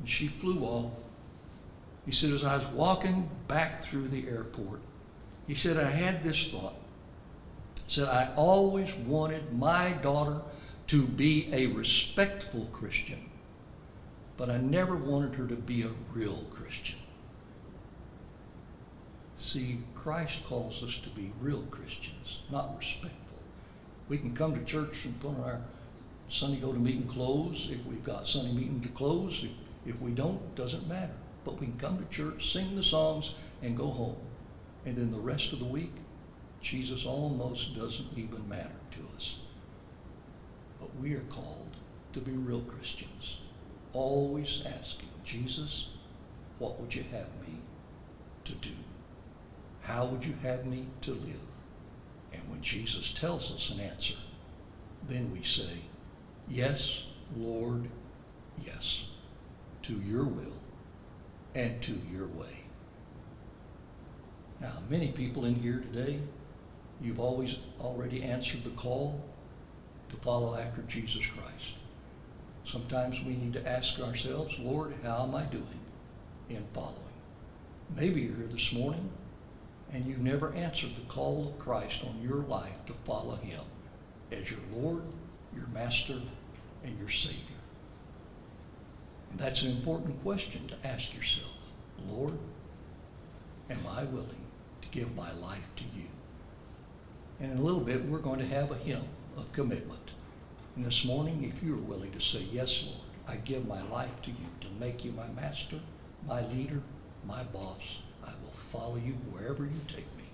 And 0.00 0.08
she 0.08 0.26
flew 0.26 0.64
off. 0.64 0.92
He 2.06 2.12
said, 2.12 2.30
as 2.30 2.44
I 2.44 2.56
was 2.56 2.66
walking 2.68 3.28
back 3.46 3.84
through 3.84 4.08
the 4.08 4.26
airport, 4.26 4.80
he 5.46 5.54
said, 5.54 5.76
I 5.76 5.90
had 5.90 6.24
this 6.24 6.50
thought. 6.50 6.74
He 7.86 7.92
said, 7.92 8.08
I 8.08 8.30
always 8.36 8.94
wanted 8.94 9.52
my 9.52 9.90
daughter 10.02 10.40
to 10.86 11.02
be 11.02 11.50
a 11.52 11.66
respectful 11.66 12.66
Christian, 12.72 13.28
but 14.38 14.48
I 14.48 14.56
never 14.56 14.96
wanted 14.96 15.34
her 15.34 15.46
to 15.46 15.56
be 15.56 15.82
a 15.82 15.90
real 16.14 16.42
Christian. 16.50 16.98
See, 19.36 19.80
Christ 19.94 20.46
calls 20.46 20.82
us 20.82 20.98
to 21.00 21.10
be 21.10 21.32
real 21.42 21.62
Christians, 21.70 22.40
not 22.50 22.78
respectful. 22.78 23.18
We 24.08 24.16
can 24.16 24.34
come 24.34 24.54
to 24.54 24.64
church 24.64 25.04
and 25.04 25.20
put 25.20 25.28
on 25.28 25.40
our 25.42 25.60
Sunday 26.28 26.60
go 26.60 26.72
to 26.72 26.78
meeting 26.78 27.08
clothes 27.08 27.70
if 27.70 27.84
we've 27.86 28.04
got 28.04 28.28
Sunday 28.28 28.52
meeting 28.52 28.80
to 28.82 28.88
close. 28.88 29.44
If, 29.44 29.94
if 29.94 30.00
we 30.00 30.12
don't, 30.12 30.54
doesn't 30.54 30.86
matter. 30.88 31.14
But 31.44 31.58
we 31.58 31.66
can 31.66 31.78
come 31.78 31.98
to 31.98 32.04
church, 32.14 32.52
sing 32.52 32.76
the 32.76 32.82
songs, 32.82 33.34
and 33.62 33.76
go 33.76 33.88
home. 33.88 34.16
And 34.84 34.96
then 34.96 35.10
the 35.10 35.18
rest 35.18 35.52
of 35.52 35.58
the 35.58 35.64
week, 35.64 35.94
Jesus 36.60 37.06
almost 37.06 37.76
doesn't 37.76 38.16
even 38.16 38.48
matter 38.48 38.70
to 38.92 39.16
us. 39.16 39.40
But 40.80 40.94
we 41.00 41.14
are 41.14 41.24
called 41.30 41.76
to 42.12 42.20
be 42.20 42.32
real 42.32 42.60
Christians, 42.62 43.38
always 43.92 44.62
asking, 44.66 45.08
Jesus, 45.24 45.90
what 46.58 46.78
would 46.80 46.94
you 46.94 47.04
have 47.12 47.28
me 47.46 47.58
to 48.44 48.52
do? 48.54 48.70
how 49.88 50.04
would 50.04 50.22
you 50.22 50.34
have 50.42 50.66
me 50.66 50.84
to 51.00 51.12
live? 51.12 51.48
And 52.34 52.42
when 52.50 52.60
Jesus 52.60 53.14
tells 53.14 53.50
us 53.50 53.70
an 53.70 53.80
answer, 53.80 54.16
then 55.08 55.32
we 55.32 55.42
say, 55.42 55.80
Yes, 56.50 57.06
Lord, 57.36 57.88
yes, 58.64 59.10
to 59.82 59.94
your 59.94 60.24
will 60.24 60.62
and 61.54 61.82
to 61.82 61.92
your 62.10 62.26
way. 62.28 62.64
Now, 64.60 64.72
many 64.88 65.12
people 65.12 65.44
in 65.44 65.54
here 65.54 65.78
today, 65.92 66.18
you've 67.00 67.20
always 67.20 67.58
already 67.80 68.22
answered 68.22 68.64
the 68.64 68.70
call 68.70 69.24
to 70.08 70.16
follow 70.16 70.56
after 70.56 70.82
Jesus 70.82 71.26
Christ. 71.26 71.74
Sometimes 72.64 73.22
we 73.24 73.36
need 73.36 73.52
to 73.52 73.68
ask 73.68 74.00
ourselves, 74.00 74.58
Lord, 74.58 74.94
how 75.02 75.24
am 75.24 75.34
I 75.34 75.44
doing 75.44 75.80
in 76.48 76.64
following? 76.72 76.94
Maybe 77.96 78.22
you're 78.22 78.36
here 78.36 78.46
this 78.46 78.72
morning 78.72 79.10
and 79.92 80.04
you've 80.06 80.18
never 80.18 80.52
answered 80.54 80.90
the 80.96 81.12
call 81.12 81.48
of 81.48 81.58
Christ 81.58 82.04
on 82.04 82.20
your 82.22 82.42
life 82.42 82.84
to 82.86 82.92
follow 83.04 83.36
him 83.36 83.60
as 84.32 84.50
your 84.50 84.60
Lord, 84.74 85.02
your 85.54 85.66
Master, 85.68 86.20
and 86.84 86.98
your 86.98 87.08
Savior. 87.08 87.42
And 89.30 89.38
that's 89.38 89.62
an 89.62 89.70
important 89.70 90.22
question 90.22 90.68
to 90.68 90.86
ask 90.86 91.14
yourself. 91.14 91.52
Lord, 92.08 92.38
am 93.70 93.80
I 93.90 94.04
willing 94.04 94.46
to 94.82 94.88
give 94.90 95.14
my 95.14 95.32
life 95.34 95.66
to 95.76 95.84
you? 95.84 96.06
And 97.40 97.52
in 97.52 97.58
a 97.58 97.62
little 97.62 97.80
bit, 97.80 98.04
we're 98.04 98.18
going 98.18 98.40
to 98.40 98.46
have 98.46 98.70
a 98.70 98.76
hymn 98.76 99.04
of 99.36 99.52
commitment. 99.52 100.10
And 100.76 100.84
this 100.84 101.04
morning, 101.04 101.44
if 101.44 101.62
you're 101.62 101.76
willing 101.76 102.12
to 102.12 102.20
say, 102.20 102.40
Yes, 102.52 102.84
Lord, 102.86 103.00
I 103.26 103.36
give 103.36 103.66
my 103.66 103.82
life 103.88 104.22
to 104.22 104.30
you 104.30 104.46
to 104.60 104.66
make 104.80 105.04
you 105.04 105.12
my 105.12 105.28
master, 105.40 105.78
my 106.26 106.46
leader, 106.48 106.80
my 107.26 107.42
boss, 107.44 107.98
I 108.24 108.30
will 108.42 108.52
follow 108.52 108.96
you 108.96 109.12
wherever 109.30 109.64
you 109.64 109.80
take 109.86 110.06
me. 110.16 110.24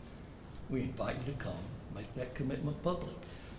We 0.70 0.82
invite 0.82 1.16
you 1.26 1.32
to 1.32 1.38
come, 1.38 1.52
make 1.94 2.12
that 2.14 2.34
commitment 2.34 2.82
public. 2.82 3.14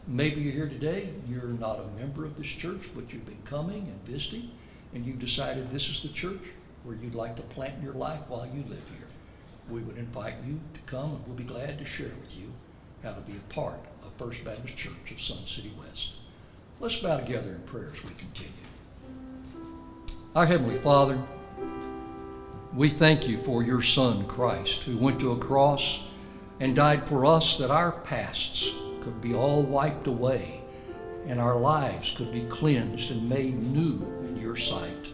Maybe 0.07 0.41
you're 0.41 0.53
here 0.53 0.69
today, 0.69 1.09
you're 1.27 1.47
not 1.47 1.79
a 1.79 1.99
member 1.99 2.25
of 2.25 2.37
this 2.37 2.45
church, 2.45 2.89
but 2.93 3.11
you've 3.11 3.25
been 3.25 3.41
coming 3.43 3.87
and 3.87 4.05
visiting, 4.05 4.51
and 4.93 5.03
you've 5.03 5.17
decided 5.17 5.71
this 5.71 5.89
is 5.89 6.03
the 6.03 6.09
church 6.09 6.41
where 6.83 6.95
you'd 6.95 7.15
like 7.15 7.35
to 7.37 7.41
plant 7.41 7.81
your 7.81 7.93
life 7.93 8.21
while 8.27 8.45
you 8.45 8.63
live 8.69 8.87
here. 8.89 9.07
We 9.67 9.81
would 9.81 9.97
invite 9.97 10.35
you 10.45 10.59
to 10.75 10.79
come, 10.81 11.15
and 11.15 11.25
we'll 11.25 11.35
be 11.35 11.43
glad 11.43 11.79
to 11.79 11.85
share 11.85 12.11
with 12.21 12.37
you 12.37 12.51
how 13.01 13.13
to 13.13 13.21
be 13.21 13.33
a 13.33 13.53
part 13.53 13.79
of 14.03 14.13
First 14.13 14.43
Baptist 14.45 14.77
Church 14.77 15.11
of 15.11 15.19
Sun 15.19 15.47
City 15.47 15.73
West. 15.79 16.17
Let's 16.79 16.97
bow 16.97 17.17
together 17.17 17.49
in 17.49 17.61
prayer 17.61 17.89
as 17.91 18.03
we 18.03 18.11
continue. 18.13 18.51
Our 20.35 20.45
Heavenly 20.45 20.77
Father, 20.79 21.17
we 22.75 22.89
thank 22.89 23.27
you 23.27 23.39
for 23.39 23.63
your 23.63 23.81
Son, 23.81 24.27
Christ, 24.27 24.83
who 24.83 24.97
went 24.97 25.19
to 25.21 25.31
a 25.31 25.37
cross 25.37 26.07
and 26.59 26.75
died 26.75 27.07
for 27.07 27.25
us 27.25 27.57
that 27.57 27.71
our 27.71 27.91
pasts 27.91 28.75
could 29.05 29.21
be 29.21 29.35
all 29.35 29.61
wiped 29.61 30.07
away 30.07 30.59
and 31.27 31.39
our 31.39 31.57
lives 31.59 32.15
could 32.17 32.31
be 32.31 32.43
cleansed 32.45 33.11
and 33.11 33.29
made 33.29 33.55
new 33.71 34.03
in 34.27 34.35
your 34.35 34.55
sight. 34.55 35.07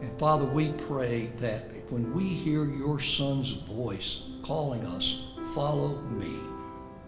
And 0.00 0.16
Father, 0.20 0.44
we 0.44 0.70
pray 0.86 1.26
that 1.40 1.64
when 1.90 2.14
we 2.14 2.22
hear 2.22 2.64
your 2.64 3.00
Son's 3.00 3.50
voice 3.50 4.28
calling 4.42 4.86
us, 4.86 5.26
follow 5.52 6.00
me, 6.02 6.32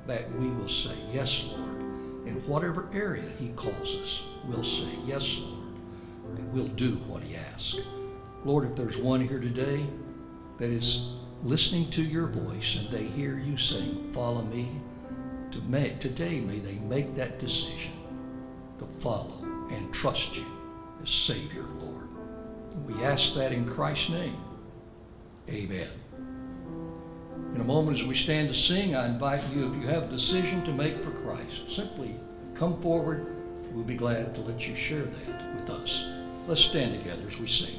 that 0.08 0.28
we 0.32 0.48
will 0.48 0.68
say, 0.68 0.94
Yes, 1.12 1.44
Lord. 1.56 1.80
In 2.26 2.42
whatever 2.46 2.88
area 2.92 3.28
he 3.38 3.50
calls 3.50 3.94
us, 3.96 4.24
we'll 4.44 4.64
say, 4.64 4.90
Yes, 5.06 5.38
Lord, 5.40 5.74
and 6.38 6.52
we'll 6.52 6.68
do 6.68 6.96
what 7.06 7.22
he 7.22 7.36
asks. 7.36 7.76
Lord, 8.44 8.68
if 8.68 8.74
there's 8.74 8.98
one 8.98 9.20
here 9.20 9.38
today 9.38 9.84
that 10.58 10.70
is 10.70 11.12
listening 11.44 11.88
to 11.90 12.02
your 12.02 12.26
voice 12.26 12.76
and 12.80 12.90
they 12.90 13.04
hear 13.04 13.38
you 13.38 13.56
saying, 13.56 14.12
Follow 14.12 14.42
me, 14.42 14.68
to 15.52 15.60
make, 15.62 16.00
today 16.00 16.40
may 16.40 16.58
they 16.58 16.78
make 16.84 17.14
that 17.14 17.38
decision 17.38 17.92
to 18.78 18.86
follow 19.00 19.44
and 19.70 19.92
trust 19.92 20.36
you 20.36 20.46
as 21.02 21.10
Savior, 21.10 21.64
Lord. 21.78 22.08
We 22.86 23.04
ask 23.04 23.34
that 23.34 23.52
in 23.52 23.66
Christ's 23.66 24.10
name. 24.10 24.36
Amen. 25.48 25.88
In 27.54 27.60
a 27.60 27.64
moment, 27.64 27.98
as 27.98 28.06
we 28.06 28.14
stand 28.14 28.48
to 28.48 28.54
sing, 28.54 28.94
I 28.94 29.06
invite 29.06 29.46
you, 29.52 29.68
if 29.68 29.76
you 29.76 29.86
have 29.88 30.04
a 30.04 30.08
decision 30.08 30.62
to 30.64 30.72
make 30.72 31.02
for 31.02 31.10
Christ, 31.10 31.74
simply 31.74 32.14
come 32.54 32.80
forward. 32.80 33.26
We'll 33.72 33.84
be 33.84 33.96
glad 33.96 34.34
to 34.36 34.40
let 34.42 34.68
you 34.68 34.74
share 34.74 35.02
that 35.02 35.54
with 35.54 35.70
us. 35.70 36.12
Let's 36.46 36.60
stand 36.60 36.98
together 36.98 37.24
as 37.26 37.38
we 37.40 37.48
sing. 37.48 37.76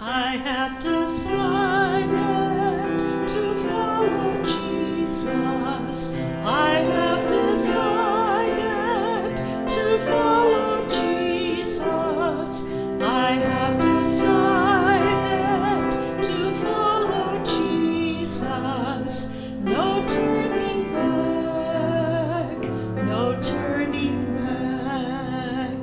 I 0.00 0.36
have 0.36 0.80
decided 0.80 1.73
to 2.02 3.54
follow 3.64 4.42
Jesus. 4.42 6.14
I 6.44 6.70
have 6.94 7.26
decided 7.28 9.36
to 9.68 9.98
follow 10.06 10.86
Jesus. 10.88 12.72
I 13.02 13.32
have 13.32 13.80
decided 13.80 15.92
to 16.22 16.50
follow 16.62 17.44
Jesus. 17.44 19.36
No 19.62 20.04
turning 20.06 20.92
back, 20.92 22.62
no 23.06 23.40
turning 23.42 24.36
back. 24.36 25.78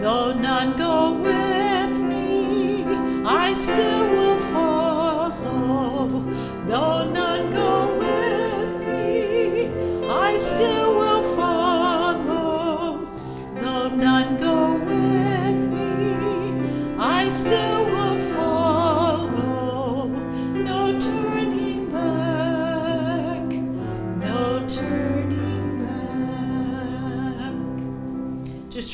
Though 0.00 0.32
none 0.34 0.76
go 0.76 1.12
with 1.14 1.92
me, 2.10 2.84
I 3.24 3.54
still 3.54 4.06
will 4.10 4.25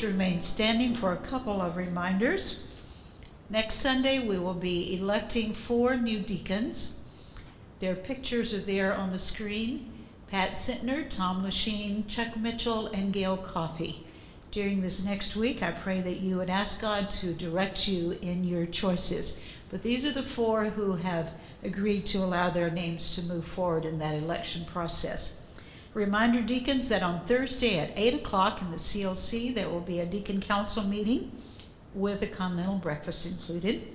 remain 0.03 0.41
standing 0.41 0.93
for 0.93 1.13
a 1.13 1.17
couple 1.17 1.61
of 1.61 1.77
reminders. 1.77 2.67
Next 3.49 3.75
Sunday, 3.75 4.19
we 4.19 4.37
will 4.37 4.53
be 4.53 4.97
electing 4.97 5.53
four 5.53 5.95
new 5.95 6.19
deacons. 6.19 7.03
Their 7.79 7.95
pictures 7.95 8.53
are 8.53 8.59
there 8.59 8.93
on 8.93 9.11
the 9.11 9.19
screen. 9.19 9.92
Pat 10.33 10.53
Sintner, 10.53 11.07
Tom 11.07 11.43
Lachine, 11.43 12.07
Chuck 12.07 12.35
Mitchell, 12.35 12.87
and 12.87 13.13
Gail 13.13 13.37
Coffey. 13.37 14.03
During 14.49 14.81
this 14.81 15.05
next 15.05 15.35
week, 15.35 15.61
I 15.61 15.69
pray 15.69 16.01
that 16.01 16.21
you 16.21 16.37
would 16.37 16.49
ask 16.49 16.81
God 16.81 17.11
to 17.11 17.35
direct 17.35 17.87
you 17.87 18.17
in 18.19 18.43
your 18.43 18.65
choices. 18.65 19.43
But 19.69 19.83
these 19.83 20.07
are 20.07 20.11
the 20.11 20.27
four 20.27 20.65
who 20.65 20.95
have 20.95 21.35
agreed 21.61 22.07
to 22.07 22.17
allow 22.17 22.49
their 22.49 22.71
names 22.71 23.13
to 23.15 23.31
move 23.31 23.45
forward 23.45 23.85
in 23.85 23.99
that 23.99 24.15
election 24.15 24.65
process. 24.65 25.39
Reminder, 25.93 26.41
deacons, 26.41 26.89
that 26.89 27.03
on 27.03 27.27
Thursday 27.27 27.77
at 27.77 27.91
8 27.95 28.15
o'clock 28.15 28.59
in 28.59 28.71
the 28.71 28.77
CLC, 28.77 29.53
there 29.53 29.69
will 29.69 29.81
be 29.81 29.99
a 29.99 30.05
deacon 30.07 30.41
council 30.41 30.83
meeting 30.83 31.31
with 31.93 32.23
a 32.23 32.27
continental 32.27 32.79
breakfast 32.79 33.31
included. 33.31 33.87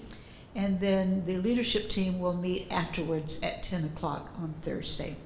And 0.54 0.78
then 0.78 1.24
the 1.24 1.38
leadership 1.38 1.88
team 1.88 2.20
will 2.20 2.36
meet 2.36 2.68
afterwards 2.70 3.42
at 3.42 3.64
10 3.64 3.86
o'clock 3.86 4.30
on 4.38 4.54
Thursday. 4.62 5.16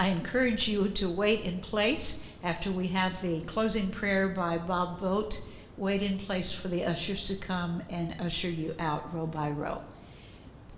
I 0.00 0.08
encourage 0.10 0.68
you 0.68 0.88
to 0.90 1.10
wait 1.10 1.44
in 1.44 1.58
place 1.58 2.24
after 2.44 2.70
we 2.70 2.86
have 2.88 3.20
the 3.20 3.40
closing 3.40 3.90
prayer 3.90 4.28
by 4.28 4.56
Bob 4.56 5.00
Vogt. 5.00 5.42
Wait 5.76 6.02
in 6.02 6.18
place 6.18 6.52
for 6.52 6.68
the 6.68 6.84
ushers 6.84 7.24
to 7.24 7.44
come 7.44 7.82
and 7.90 8.14
usher 8.20 8.48
you 8.48 8.76
out 8.78 9.12
row 9.12 9.26
by 9.26 9.50
row. 9.50 9.82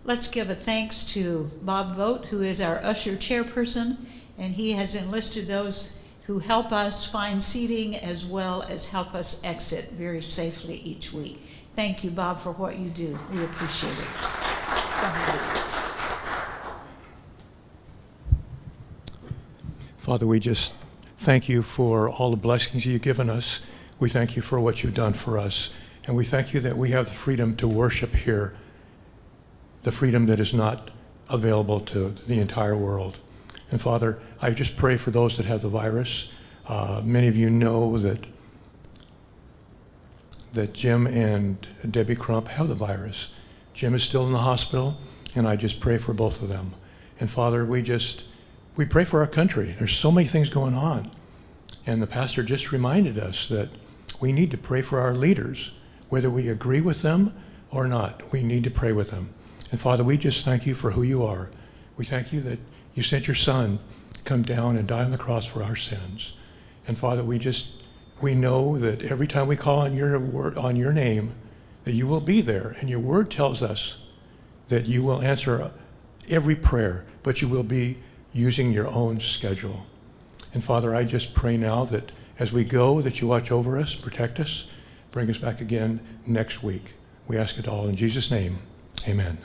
Let's 0.04 0.28
give 0.28 0.48
a 0.48 0.54
thanks 0.54 1.04
to 1.12 1.50
Bob 1.60 1.96
Vogt, 1.96 2.28
who 2.28 2.40
is 2.40 2.62
our 2.62 2.78
usher 2.78 3.12
chairperson, 3.12 3.98
and 4.38 4.54
he 4.54 4.72
has 4.72 4.94
enlisted 4.94 5.46
those 5.46 5.98
who 6.26 6.38
help 6.38 6.72
us 6.72 7.10
find 7.10 7.44
seating 7.44 7.96
as 7.96 8.24
well 8.24 8.62
as 8.62 8.88
help 8.88 9.14
us 9.14 9.44
exit 9.44 9.90
very 9.90 10.22
safely 10.22 10.76
each 10.76 11.12
week. 11.12 11.42
Thank 11.76 12.02
you, 12.02 12.10
Bob, 12.10 12.40
for 12.40 12.52
what 12.52 12.78
you 12.78 12.88
do. 12.88 13.18
We 13.30 13.44
appreciate 13.44 13.92
it. 13.92 13.98
Go 13.98 15.06
ahead, 15.06 15.40
please. 15.50 15.80
Father, 20.10 20.26
we 20.26 20.40
just 20.40 20.74
thank 21.18 21.48
you 21.48 21.62
for 21.62 22.10
all 22.10 22.32
the 22.32 22.36
blessings 22.36 22.84
you've 22.84 23.00
given 23.00 23.30
us. 23.30 23.64
We 24.00 24.08
thank 24.08 24.34
you 24.34 24.42
for 24.42 24.58
what 24.58 24.82
you've 24.82 24.92
done 24.92 25.12
for 25.12 25.38
us. 25.38 25.72
And 26.04 26.16
we 26.16 26.24
thank 26.24 26.52
you 26.52 26.58
that 26.62 26.76
we 26.76 26.90
have 26.90 27.06
the 27.06 27.14
freedom 27.14 27.54
to 27.58 27.68
worship 27.68 28.12
here, 28.12 28.56
the 29.84 29.92
freedom 29.92 30.26
that 30.26 30.40
is 30.40 30.52
not 30.52 30.90
available 31.28 31.78
to 31.78 32.08
the 32.26 32.40
entire 32.40 32.76
world. 32.76 33.18
And 33.70 33.80
Father, 33.80 34.18
I 34.42 34.50
just 34.50 34.76
pray 34.76 34.96
for 34.96 35.12
those 35.12 35.36
that 35.36 35.46
have 35.46 35.62
the 35.62 35.68
virus. 35.68 36.32
Uh, 36.66 37.02
many 37.04 37.28
of 37.28 37.36
you 37.36 37.48
know 37.48 37.96
that 37.98 38.26
that 40.54 40.72
Jim 40.72 41.06
and 41.06 41.68
Debbie 41.88 42.16
Crump 42.16 42.48
have 42.48 42.66
the 42.66 42.74
virus. 42.74 43.32
Jim 43.74 43.94
is 43.94 44.02
still 44.02 44.26
in 44.26 44.32
the 44.32 44.38
hospital, 44.38 44.98
and 45.36 45.46
I 45.46 45.54
just 45.54 45.78
pray 45.78 45.98
for 45.98 46.14
both 46.14 46.42
of 46.42 46.48
them. 46.48 46.74
And 47.20 47.30
Father, 47.30 47.64
we 47.64 47.80
just, 47.80 48.24
we 48.80 48.86
pray 48.86 49.04
for 49.04 49.20
our 49.20 49.26
country. 49.26 49.74
There's 49.78 49.94
so 49.94 50.10
many 50.10 50.26
things 50.26 50.48
going 50.48 50.72
on. 50.72 51.10
And 51.84 52.00
the 52.00 52.06
pastor 52.06 52.42
just 52.42 52.72
reminded 52.72 53.18
us 53.18 53.46
that 53.48 53.68
we 54.20 54.32
need 54.32 54.50
to 54.52 54.56
pray 54.56 54.80
for 54.80 55.00
our 55.00 55.12
leaders, 55.12 55.72
whether 56.08 56.30
we 56.30 56.48
agree 56.48 56.80
with 56.80 57.02
them 57.02 57.34
or 57.70 57.86
not. 57.86 58.32
We 58.32 58.42
need 58.42 58.64
to 58.64 58.70
pray 58.70 58.92
with 58.92 59.10
them. 59.10 59.34
And 59.70 59.78
Father, 59.78 60.02
we 60.02 60.16
just 60.16 60.46
thank 60.46 60.64
you 60.64 60.74
for 60.74 60.92
who 60.92 61.02
you 61.02 61.22
are. 61.22 61.50
We 61.98 62.06
thank 62.06 62.32
you 62.32 62.40
that 62.40 62.58
you 62.94 63.02
sent 63.02 63.26
your 63.28 63.34
son 63.34 63.80
come 64.24 64.40
down 64.40 64.78
and 64.78 64.88
die 64.88 65.04
on 65.04 65.10
the 65.10 65.18
cross 65.18 65.44
for 65.44 65.62
our 65.62 65.76
sins. 65.76 66.32
And 66.88 66.96
Father, 66.96 67.22
we 67.22 67.38
just 67.38 67.82
we 68.22 68.34
know 68.34 68.78
that 68.78 69.02
every 69.02 69.26
time 69.26 69.46
we 69.46 69.56
call 69.56 69.80
on 69.80 69.94
your 69.94 70.18
word 70.18 70.56
on 70.56 70.76
your 70.76 70.94
name, 70.94 71.34
that 71.84 71.92
you 71.92 72.06
will 72.06 72.22
be 72.22 72.40
there. 72.40 72.76
And 72.80 72.88
your 72.88 73.00
word 73.00 73.30
tells 73.30 73.62
us 73.62 74.06
that 74.70 74.86
you 74.86 75.02
will 75.02 75.20
answer 75.20 75.70
every 76.30 76.56
prayer, 76.56 77.04
but 77.22 77.42
you 77.42 77.48
will 77.48 77.62
be 77.62 77.98
using 78.32 78.72
your 78.72 78.88
own 78.88 79.20
schedule. 79.20 79.86
And 80.52 80.62
Father, 80.62 80.94
I 80.94 81.04
just 81.04 81.34
pray 81.34 81.56
now 81.56 81.84
that 81.86 82.12
as 82.38 82.52
we 82.52 82.64
go, 82.64 83.00
that 83.02 83.20
you 83.20 83.28
watch 83.28 83.50
over 83.50 83.78
us, 83.78 83.94
protect 83.94 84.40
us, 84.40 84.70
bring 85.12 85.28
us 85.30 85.38
back 85.38 85.60
again 85.60 86.00
next 86.26 86.62
week. 86.62 86.94
We 87.26 87.36
ask 87.36 87.58
it 87.58 87.68
all 87.68 87.86
in 87.86 87.96
Jesus' 87.96 88.30
name. 88.30 88.58
Amen. 89.06 89.38